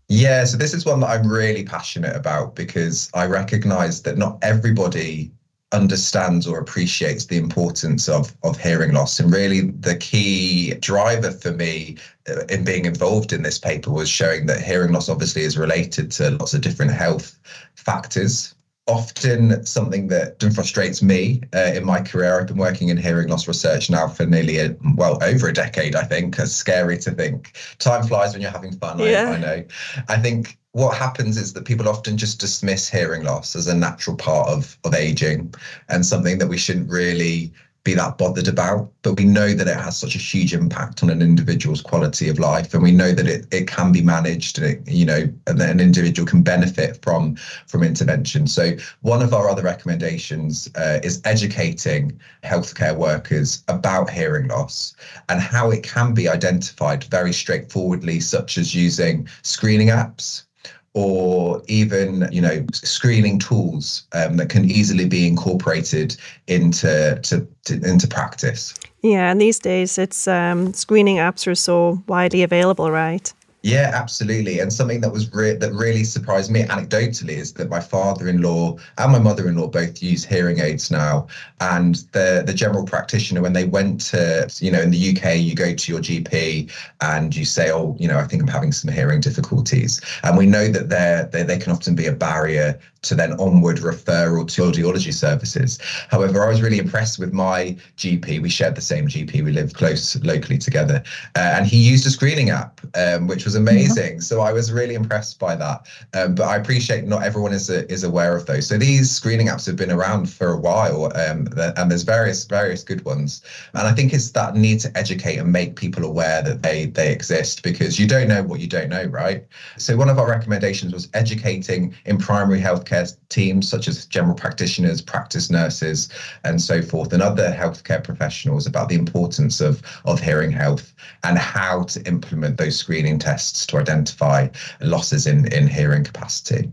Yeah, 0.10 0.46
so 0.46 0.58
this 0.58 0.76
is 0.76 0.86
one 0.86 1.00
that 1.00 1.10
I'm 1.10 1.28
really 1.28 1.64
passionate 1.64 2.16
about 2.16 2.56
because 2.56 3.10
I 3.16 3.26
recognize 3.26 4.04
that 4.04 4.18
not 4.18 4.38
everybody 4.44 5.32
understands 5.74 6.48
or 6.48 6.60
appreciates 6.60 7.26
the 7.26 7.38
importance 7.38 8.08
of 8.08 8.34
of 8.44 8.58
hearing 8.58 8.94
loss 8.94 9.20
and 9.20 9.34
really 9.34 9.62
the 9.62 9.96
key 9.98 10.74
driver 10.76 11.32
for 11.32 11.52
me 11.52 11.98
uh, 12.30 12.46
in 12.46 12.64
being 12.64 12.86
involved 12.86 13.34
in 13.34 13.44
this 13.44 13.60
paper 13.60 13.92
was 13.92 14.10
showing 14.10 14.46
that 14.46 14.62
hearing 14.62 14.94
loss 14.94 15.10
obviously 15.10 15.42
is 15.42 15.58
related 15.58 16.10
to 16.10 16.32
lots 16.32 16.54
of 16.54 16.62
different 16.62 16.92
health 16.92 17.38
factors 17.76 18.56
often 18.88 19.66
something 19.66 20.08
that 20.08 20.42
frustrates 20.56 21.04
me 21.04 21.42
uh, 21.54 21.72
in 21.76 21.86
my 21.86 22.02
career. 22.02 22.40
I've 22.40 22.48
been 22.48 22.58
working 22.58 22.88
in 22.90 22.98
hearing 22.98 23.28
loss 23.28 23.48
research 23.48 23.90
now 23.90 24.08
for 24.08 24.26
nearly 24.26 24.60
a, 24.60 24.76
well 24.96 25.22
over 25.22 25.50
a 25.50 25.54
decade. 25.54 25.96
I 25.96 26.04
think 26.04 26.40
it's 26.40 26.54
scary 26.54 26.98
to 27.00 27.12
think 27.12 27.58
time 27.80 28.08
flies 28.08 28.34
when 28.34 28.42
you're 28.42 28.52
having 28.52 28.72
fun. 28.72 29.00
Yeah. 29.00 29.30
I, 29.30 29.34
I 29.34 29.38
know. 29.40 29.66
I 30.08 30.18
think 30.18 30.58
what 30.78 30.96
happens 30.96 31.38
is 31.38 31.54
that 31.54 31.66
people 31.66 31.90
often 31.90 32.18
just 32.18 32.40
dismiss 32.40 32.88
hearing 32.88 33.24
loss 33.24 33.56
as 33.56 33.66
a 33.66 33.76
natural 33.76 34.16
part 34.16 34.48
of 34.48 34.78
of 34.84 34.94
aging 34.94 35.52
and 35.90 36.06
something 36.06 36.38
that 36.38 36.48
we 36.48 36.58
shouldn't 36.58 36.88
really 36.88 37.52
be 37.84 37.96
that 37.96 38.20
bothered 38.20 38.48
about. 38.48 38.88
But 39.02 39.18
we 39.18 39.26
know 39.26 39.54
that 39.54 39.68
it 39.68 39.76
has 39.76 39.98
such 39.98 40.14
a 40.14 40.20
huge 40.20 40.54
impact 40.54 41.02
on 41.02 41.10
an 41.10 41.24
individual's 41.24 41.82
quality 41.82 42.30
of 42.30 42.38
life 42.38 42.76
and 42.76 42.84
we 42.84 42.92
know 42.92 43.12
that 43.12 43.28
it, 43.28 43.48
it 43.52 43.66
can 43.66 43.92
be 43.92 44.04
managed 44.04 44.60
and 44.60 44.68
it, 44.68 44.88
you 44.88 45.06
know 45.06 45.28
and 45.48 45.60
that 45.60 45.72
an 45.72 45.80
individual 45.80 46.28
can 46.28 46.44
benefit 46.44 47.02
from 47.02 47.36
from 47.66 47.82
intervention. 47.82 48.46
So 48.46 48.74
one 49.02 49.24
of 49.24 49.34
our 49.34 49.50
other 49.50 49.64
recommendations 49.64 50.70
uh, 50.76 51.00
is 51.02 51.24
educating 51.26 52.20
healthcare 52.44 52.96
workers 52.96 53.64
about 53.68 54.12
hearing 54.12 54.50
loss 54.50 54.94
and 55.28 55.42
how 55.42 55.72
it 55.72 55.82
can 55.82 56.14
be 56.14 56.30
identified 56.30 57.06
very 57.06 57.34
straightforwardly 57.34 58.20
such 58.20 58.60
as 58.60 58.76
using 58.76 59.28
screening 59.42 59.88
apps 59.88 60.44
or 60.94 61.62
even 61.68 62.28
you 62.32 62.42
know 62.42 62.66
screening 62.74 63.40
tools 63.40 64.04
um, 64.14 64.38
that 64.38 64.50
can 64.50 64.66
easily 64.66 65.08
be 65.08 65.28
incorporated 65.28 66.18
into 66.48 67.20
to, 67.24 67.48
to, 67.66 67.74
into 67.90 68.08
practice. 68.08 68.74
Yeah, 69.04 69.32
and 69.32 69.40
these 69.40 69.60
days 69.60 69.98
it's 69.98 70.28
um, 70.28 70.74
screening 70.74 71.18
apps 71.18 71.48
are 71.48 71.56
so 71.56 72.02
widely 72.08 72.44
available, 72.44 72.90
right? 72.92 73.32
Yeah, 73.64 73.92
absolutely. 73.94 74.60
And 74.60 74.72
something 74.72 75.02
that 75.02 75.12
was 75.12 75.34
re- 75.34 75.56
that 75.56 75.74
really 75.74 76.04
surprised 76.04 76.50
me 76.52 76.64
anecdotally 76.64 77.32
is 77.32 77.54
that 77.54 77.70
my 77.70 77.80
father-in-law 77.82 78.78
and 78.98 79.12
my 79.12 79.20
mother-in-law 79.20 79.68
both 79.68 80.02
use 80.02 80.24
hearing 80.24 80.60
aids 80.60 80.90
now. 80.92 81.28
And 81.60 81.96
the 82.14 82.44
the 82.46 82.54
general 82.54 82.86
practitioner, 82.86 83.42
when 83.42 83.54
they 83.54 83.66
went 83.66 84.00
to, 84.12 84.48
you 84.60 84.72
know, 84.72 84.80
in 84.82 84.92
the 84.92 85.10
UK, 85.18 85.38
you 85.40 85.56
go 85.56 85.74
to 85.74 85.92
your 85.92 86.02
GP 86.02 86.72
and 87.02 87.36
you 87.36 87.44
say, 87.46 87.72
oh, 87.72 87.96
you 88.00 88.08
know, 88.08 88.20
I 88.20 88.26
think 88.26 88.44
I'm 88.44 88.48
having 88.48 88.72
some 88.72 88.92
hearing 88.94 89.20
difficulties. 89.22 90.00
And 90.24 90.38
we 90.38 90.46
know 90.46 90.68
that 90.70 90.90
they 90.90 91.28
they 91.32 91.44
they 91.44 91.58
can 91.58 91.72
often 91.74 91.96
be 91.96 92.06
a 92.06 92.14
barrier 92.14 92.80
to 93.04 93.16
then 93.16 93.34
onward 93.34 93.78
referral 93.78 94.48
to 94.54 94.62
audiology 94.64 95.14
services. 95.14 95.80
However, 96.10 96.44
I 96.44 96.50
was 96.50 96.62
really 96.62 96.80
impressed 96.80 97.20
with 97.20 97.34
my 97.34 97.78
GP. 97.98 98.42
We 98.42 98.50
shared 98.50 98.76
the 98.76 98.82
same 98.82 99.08
GP. 99.08 99.44
We 99.44 99.52
live 99.52 99.74
close 99.74 100.16
locally 100.24 100.58
together, 100.58 101.04
uh, 101.36 101.56
and 101.56 101.66
he 101.66 101.78
used 101.78 102.06
a 102.06 102.10
screening 102.10 102.50
app, 102.50 102.82
um, 102.96 103.28
which 103.28 103.46
was 103.46 103.56
mm-hmm. 103.56 103.68
amazing. 103.68 104.14
Mm-hmm. 104.14 104.22
So 104.22 104.42
I 104.42 104.52
was 104.54 104.72
really 104.72 104.96
impressed 104.96 105.40
by 105.40 105.56
that. 105.56 105.88
Um, 106.14 106.36
but 106.36 106.48
I 106.48 106.56
appreciate 106.56 107.06
not 107.06 107.24
everyone 107.24 107.54
is 107.54 107.70
a, 107.70 107.90
is 107.92 108.04
aware 108.04 108.36
of 108.36 108.46
those. 108.46 108.68
So 108.68 108.78
these 108.78 109.12
screening 109.12 109.48
apps 109.48 109.66
have 109.66 109.76
been 109.76 109.92
around 109.92 110.30
for 110.30 110.50
a 110.50 110.58
while, 110.58 111.06
um, 111.16 111.48
and 111.58 111.92
there's 111.92 112.04
various 112.04 112.46
various 112.46 112.84
good 112.84 113.04
ones. 113.06 113.42
And 113.74 113.88
I 113.88 113.94
think 113.94 114.14
it's 114.14 114.32
that 114.32 114.56
need 114.56 114.80
to 114.82 114.98
educate 114.98 115.38
and 115.38 115.52
make 115.52 115.76
people 115.76 116.04
aware 116.04 116.42
that 116.42 116.62
they 116.62 116.86
they 116.86 117.12
exist 117.12 117.64
because 117.64 118.00
you 118.00 118.08
don't 118.08 118.28
know 118.28 118.44
what 118.44 118.60
you 118.60 118.68
don't 118.68 118.90
know, 118.90 119.06
right? 119.06 119.46
So 119.78 119.96
one 119.96 120.10
of 120.10 120.20
our 120.20 120.30
recommendations 120.30 120.94
was 120.94 121.10
educating 121.14 121.96
in 122.06 122.18
primary 122.18 122.60
healthcare 122.88 123.16
teams 123.30 123.70
such 123.70 123.88
as 123.88 124.06
general 124.06 124.36
practitioners, 124.36 125.02
practice 125.02 125.50
nurses, 125.50 126.10
and 126.44 126.62
so 126.62 126.82
forth, 126.82 127.14
and 127.14 127.22
other 127.22 127.52
healthcare 127.52 128.04
professionals 128.04 128.68
about 128.68 128.90
the 128.90 128.96
importance 128.96 129.62
of 129.62 129.82
of 130.06 130.20
hearing 130.20 130.52
health 130.52 130.94
and 131.24 131.38
how 131.38 131.84
to 131.84 132.06
implement 132.08 132.58
those 132.58 132.78
screening 132.78 133.20
tests 133.20 133.66
to 133.66 133.78
identify 133.78 134.48
losses 134.82 135.28
in 135.28 135.52
in 135.54 135.68
hearing 135.68 136.04
capacity. 136.04 136.72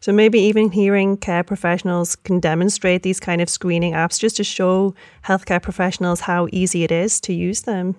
So 0.00 0.12
maybe 0.12 0.38
even 0.38 0.70
hearing 0.70 1.16
care 1.16 1.42
professionals 1.42 2.14
can 2.14 2.38
demonstrate 2.38 3.02
these 3.02 3.18
kind 3.18 3.40
of 3.40 3.48
screening 3.48 3.94
apps 3.94 4.20
just 4.20 4.36
to 4.36 4.44
show 4.44 4.94
healthcare 5.24 5.60
professionals 5.60 6.20
how 6.20 6.46
easy 6.52 6.84
it 6.84 6.92
is 6.92 7.20
to 7.22 7.32
use 7.32 7.62
them. 7.62 7.96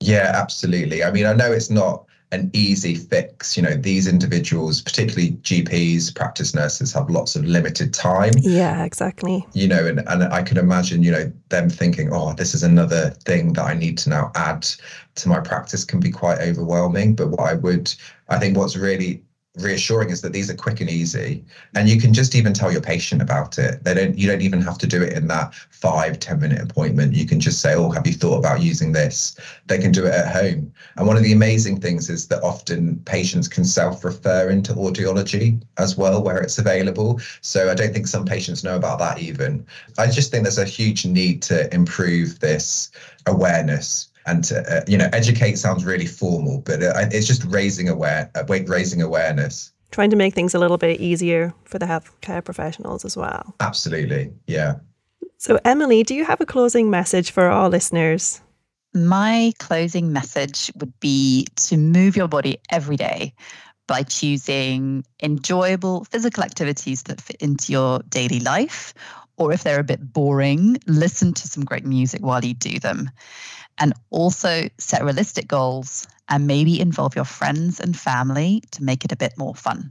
Yeah, 0.00 0.32
absolutely. 0.34 1.02
I 1.02 1.10
mean, 1.10 1.24
I 1.24 1.32
know 1.32 1.50
it's 1.50 1.70
not 1.70 2.05
an 2.32 2.50
easy 2.52 2.94
fix. 2.94 3.56
You 3.56 3.62
know, 3.62 3.74
these 3.74 4.08
individuals, 4.08 4.82
particularly 4.82 5.32
GPs, 5.42 6.14
practice 6.14 6.54
nurses, 6.54 6.92
have 6.92 7.08
lots 7.08 7.36
of 7.36 7.44
limited 7.44 7.94
time. 7.94 8.32
Yeah, 8.36 8.84
exactly. 8.84 9.46
You 9.52 9.68
know, 9.68 9.86
and, 9.86 10.00
and 10.06 10.24
I 10.24 10.42
can 10.42 10.56
imagine, 10.56 11.02
you 11.02 11.12
know, 11.12 11.32
them 11.48 11.70
thinking, 11.70 12.12
oh, 12.12 12.32
this 12.34 12.54
is 12.54 12.62
another 12.62 13.10
thing 13.24 13.52
that 13.54 13.64
I 13.64 13.74
need 13.74 13.98
to 13.98 14.10
now 14.10 14.32
add 14.34 14.66
to 15.16 15.28
my 15.28 15.40
practice 15.40 15.84
can 15.84 16.00
be 16.00 16.10
quite 16.10 16.38
overwhelming. 16.38 17.14
But 17.14 17.28
what 17.28 17.48
I 17.48 17.54
would, 17.54 17.94
I 18.28 18.38
think 18.38 18.56
what's 18.56 18.76
really 18.76 19.22
reassuring 19.56 20.10
is 20.10 20.20
that 20.20 20.32
these 20.32 20.50
are 20.50 20.54
quick 20.54 20.80
and 20.80 20.90
easy. 20.90 21.44
And 21.74 21.88
you 21.88 22.00
can 22.00 22.12
just 22.12 22.34
even 22.34 22.52
tell 22.52 22.70
your 22.70 22.80
patient 22.80 23.22
about 23.22 23.58
it. 23.58 23.82
They 23.84 23.94
don't 23.94 24.16
you 24.16 24.28
don't 24.28 24.42
even 24.42 24.60
have 24.60 24.78
to 24.78 24.86
do 24.86 25.02
it 25.02 25.12
in 25.14 25.26
that 25.28 25.54
five 25.54 26.18
ten 26.20 26.40
minute 26.40 26.62
appointment. 26.62 27.14
You 27.14 27.26
can 27.26 27.40
just 27.40 27.60
say 27.60 27.74
oh 27.74 27.90
have 27.90 28.06
you 28.06 28.12
thought 28.12 28.38
about 28.38 28.62
using 28.62 28.92
this? 28.92 29.36
They 29.66 29.78
can 29.78 29.92
do 29.92 30.04
it 30.06 30.14
at 30.14 30.32
home. 30.32 30.72
And 30.96 31.06
one 31.06 31.16
of 31.16 31.22
the 31.22 31.32
amazing 31.32 31.80
things 31.80 32.10
is 32.10 32.28
that 32.28 32.42
often 32.42 33.00
patients 33.04 33.48
can 33.48 33.64
self-refer 33.64 34.50
into 34.50 34.74
audiology 34.74 35.60
as 35.78 35.96
well 35.96 36.22
where 36.22 36.38
it's 36.38 36.58
available. 36.58 37.20
So 37.40 37.70
i 37.70 37.74
don't 37.74 37.92
think 37.92 38.06
some 38.06 38.24
patients 38.24 38.64
know 38.64 38.76
about 38.76 38.98
that 38.98 39.18
even. 39.18 39.66
I 39.98 40.10
just 40.10 40.30
think 40.30 40.44
there's 40.44 40.58
a 40.58 40.64
huge 40.64 41.06
need 41.06 41.42
to 41.42 41.72
improve 41.74 42.40
this 42.40 42.90
awareness 43.26 44.08
and 44.26 44.44
to, 44.44 44.60
uh, 44.76 44.84
you 44.86 44.98
know 44.98 45.08
educate 45.12 45.56
sounds 45.56 45.84
really 45.84 46.06
formal 46.06 46.60
but 46.64 46.82
uh, 46.82 46.92
it's 47.10 47.26
just 47.26 47.44
raising 47.44 47.88
aware 47.88 48.30
uh, 48.34 48.44
raising 48.66 49.02
awareness. 49.02 49.72
Trying 49.92 50.10
to 50.10 50.16
make 50.16 50.34
things 50.34 50.54
a 50.54 50.58
little 50.58 50.78
bit 50.78 51.00
easier 51.00 51.54
for 51.64 51.78
the 51.78 51.86
healthcare 51.86 52.44
professionals 52.44 53.04
as 53.04 53.16
well. 53.16 53.54
Absolutely 53.60 54.32
yeah. 54.46 54.76
So 55.38 55.58
emily 55.64 56.02
do 56.02 56.14
you 56.14 56.24
have 56.24 56.40
a 56.40 56.46
closing 56.46 56.90
message 56.90 57.30
for 57.30 57.44
our 57.44 57.68
listeners? 57.68 58.40
My 58.94 59.52
closing 59.58 60.12
message 60.12 60.70
would 60.76 60.98
be 61.00 61.46
to 61.56 61.76
move 61.76 62.16
your 62.16 62.28
body 62.28 62.58
every 62.70 62.96
day 62.96 63.34
by 63.86 64.02
choosing 64.02 65.04
enjoyable 65.22 66.04
physical 66.04 66.42
activities 66.42 67.04
that 67.04 67.20
fit 67.20 67.36
into 67.36 67.72
your 67.72 68.00
daily 68.08 68.40
life 68.40 68.94
or 69.36 69.52
if 69.52 69.62
they're 69.62 69.80
a 69.80 69.84
bit 69.84 70.12
boring, 70.12 70.78
listen 70.86 71.34
to 71.34 71.48
some 71.48 71.64
great 71.64 71.84
music 71.84 72.22
while 72.22 72.44
you 72.44 72.54
do 72.54 72.78
them 72.78 73.10
and 73.78 73.92
also 74.10 74.68
set 74.78 75.02
realistic 75.04 75.48
goals 75.48 76.06
and 76.28 76.46
maybe 76.46 76.80
involve 76.80 77.14
your 77.14 77.24
friends 77.24 77.80
and 77.80 77.96
family 77.96 78.62
to 78.72 78.82
make 78.82 79.04
it 79.04 79.12
a 79.12 79.16
bit 79.16 79.34
more 79.36 79.54
fun. 79.54 79.90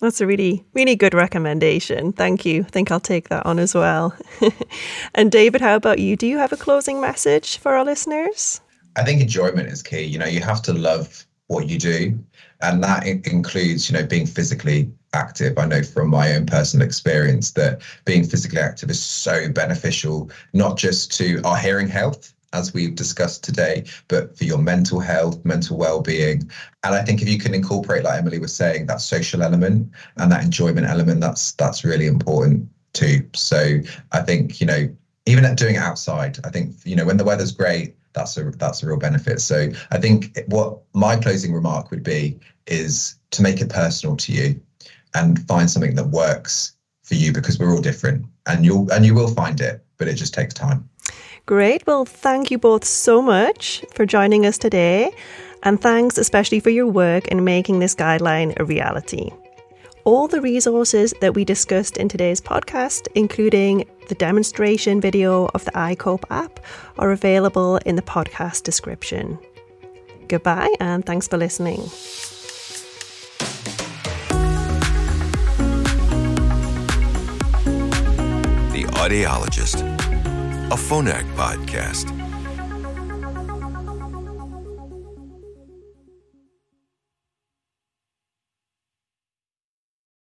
That's 0.00 0.20
a 0.20 0.26
really, 0.26 0.64
really 0.74 0.94
good 0.94 1.14
recommendation. 1.14 2.12
Thank 2.12 2.44
you. 2.46 2.60
I 2.60 2.70
think 2.70 2.90
I'll 2.90 3.00
take 3.00 3.30
that 3.30 3.44
on 3.46 3.58
as 3.58 3.74
well. 3.74 4.16
and 5.14 5.30
David, 5.30 5.60
how 5.60 5.74
about 5.74 5.98
you? 5.98 6.16
Do 6.16 6.26
you 6.26 6.38
have 6.38 6.52
a 6.52 6.56
closing 6.56 7.00
message 7.00 7.58
for 7.58 7.74
our 7.74 7.84
listeners? 7.84 8.60
I 8.94 9.02
think 9.02 9.20
enjoyment 9.20 9.68
is 9.68 9.82
key. 9.82 10.02
You 10.02 10.18
know, 10.18 10.26
you 10.26 10.40
have 10.40 10.62
to 10.62 10.72
love 10.72 11.26
what 11.48 11.68
you 11.68 11.78
do, 11.78 12.18
and 12.60 12.82
that 12.84 13.06
includes, 13.06 13.90
you 13.90 13.96
know, 13.96 14.06
being 14.06 14.26
physically 14.26 14.90
active. 15.14 15.58
I 15.58 15.66
know 15.66 15.82
from 15.82 16.10
my 16.10 16.34
own 16.34 16.46
personal 16.46 16.86
experience 16.86 17.52
that 17.52 17.82
being 18.04 18.22
physically 18.22 18.60
active 18.60 18.90
is 18.90 19.02
so 19.02 19.50
beneficial, 19.50 20.30
not 20.52 20.76
just 20.76 21.10
to 21.18 21.40
our 21.44 21.56
hearing 21.56 21.88
health, 21.88 22.34
as 22.52 22.72
we've 22.72 22.94
discussed 22.94 23.44
today, 23.44 23.84
but 24.08 24.36
for 24.36 24.44
your 24.44 24.58
mental 24.58 25.00
health, 25.00 25.44
mental 25.44 25.76
well-being. 25.76 26.50
And 26.84 26.94
I 26.94 27.02
think 27.02 27.22
if 27.22 27.28
you 27.28 27.38
can 27.38 27.54
incorporate, 27.54 28.04
like 28.04 28.18
Emily 28.18 28.38
was 28.38 28.54
saying, 28.54 28.86
that 28.86 29.00
social 29.00 29.42
element 29.42 29.90
and 30.16 30.32
that 30.32 30.44
enjoyment 30.44 30.86
element, 30.86 31.20
that's 31.20 31.52
that's 31.52 31.84
really 31.84 32.06
important 32.06 32.68
too. 32.92 33.28
So 33.34 33.80
I 34.12 34.20
think, 34.22 34.60
you 34.60 34.66
know, 34.66 34.88
even 35.26 35.44
at 35.44 35.58
doing 35.58 35.74
it 35.74 35.82
outside, 35.82 36.38
I 36.44 36.50
think, 36.50 36.74
you 36.84 36.96
know, 36.96 37.04
when 37.04 37.18
the 37.18 37.24
weather's 37.24 37.52
great, 37.52 37.94
that's 38.14 38.36
a 38.36 38.44
that's 38.52 38.82
a 38.82 38.86
real 38.86 38.98
benefit. 38.98 39.40
So 39.40 39.68
I 39.90 39.98
think 39.98 40.38
what 40.46 40.78
my 40.94 41.16
closing 41.16 41.52
remark 41.52 41.90
would 41.90 42.02
be 42.02 42.38
is 42.66 43.16
to 43.32 43.42
make 43.42 43.60
it 43.60 43.68
personal 43.68 44.16
to 44.16 44.32
you 44.32 44.60
and 45.14 45.46
find 45.46 45.70
something 45.70 45.94
that 45.94 46.08
works 46.08 46.74
for 47.02 47.14
you 47.14 47.32
because 47.32 47.58
we're 47.58 47.74
all 47.74 47.80
different 47.80 48.26
and 48.46 48.64
you'll 48.64 48.90
and 48.92 49.04
you 49.04 49.14
will 49.14 49.28
find 49.28 49.60
it, 49.60 49.84
but 49.98 50.08
it 50.08 50.14
just 50.14 50.34
takes 50.34 50.54
time. 50.54 50.88
Great. 51.46 51.86
Well, 51.86 52.04
thank 52.04 52.50
you 52.50 52.58
both 52.58 52.84
so 52.84 53.22
much 53.22 53.84
for 53.94 54.04
joining 54.04 54.44
us 54.46 54.58
today. 54.58 55.10
And 55.62 55.80
thanks 55.80 56.18
especially 56.18 56.60
for 56.60 56.70
your 56.70 56.86
work 56.86 57.28
in 57.28 57.44
making 57.44 57.80
this 57.80 57.94
guideline 57.94 58.58
a 58.58 58.64
reality. 58.64 59.30
All 60.04 60.28
the 60.28 60.40
resources 60.40 61.12
that 61.20 61.34
we 61.34 61.44
discussed 61.44 61.96
in 61.96 62.08
today's 62.08 62.40
podcast, 62.40 63.08
including 63.14 63.84
the 64.08 64.14
demonstration 64.14 65.00
video 65.00 65.46
of 65.54 65.64
the 65.64 65.72
ICOPE 65.72 66.24
app, 66.30 66.60
are 66.98 67.10
available 67.12 67.76
in 67.84 67.96
the 67.96 68.02
podcast 68.02 68.62
description. 68.62 69.38
Goodbye 70.28 70.74
and 70.80 71.04
thanks 71.04 71.26
for 71.28 71.36
listening. 71.36 71.80
The 78.72 78.84
Audiologist 78.92 79.82
a 80.70 80.76
Phonak 80.76 81.24
podcast. 81.34 82.27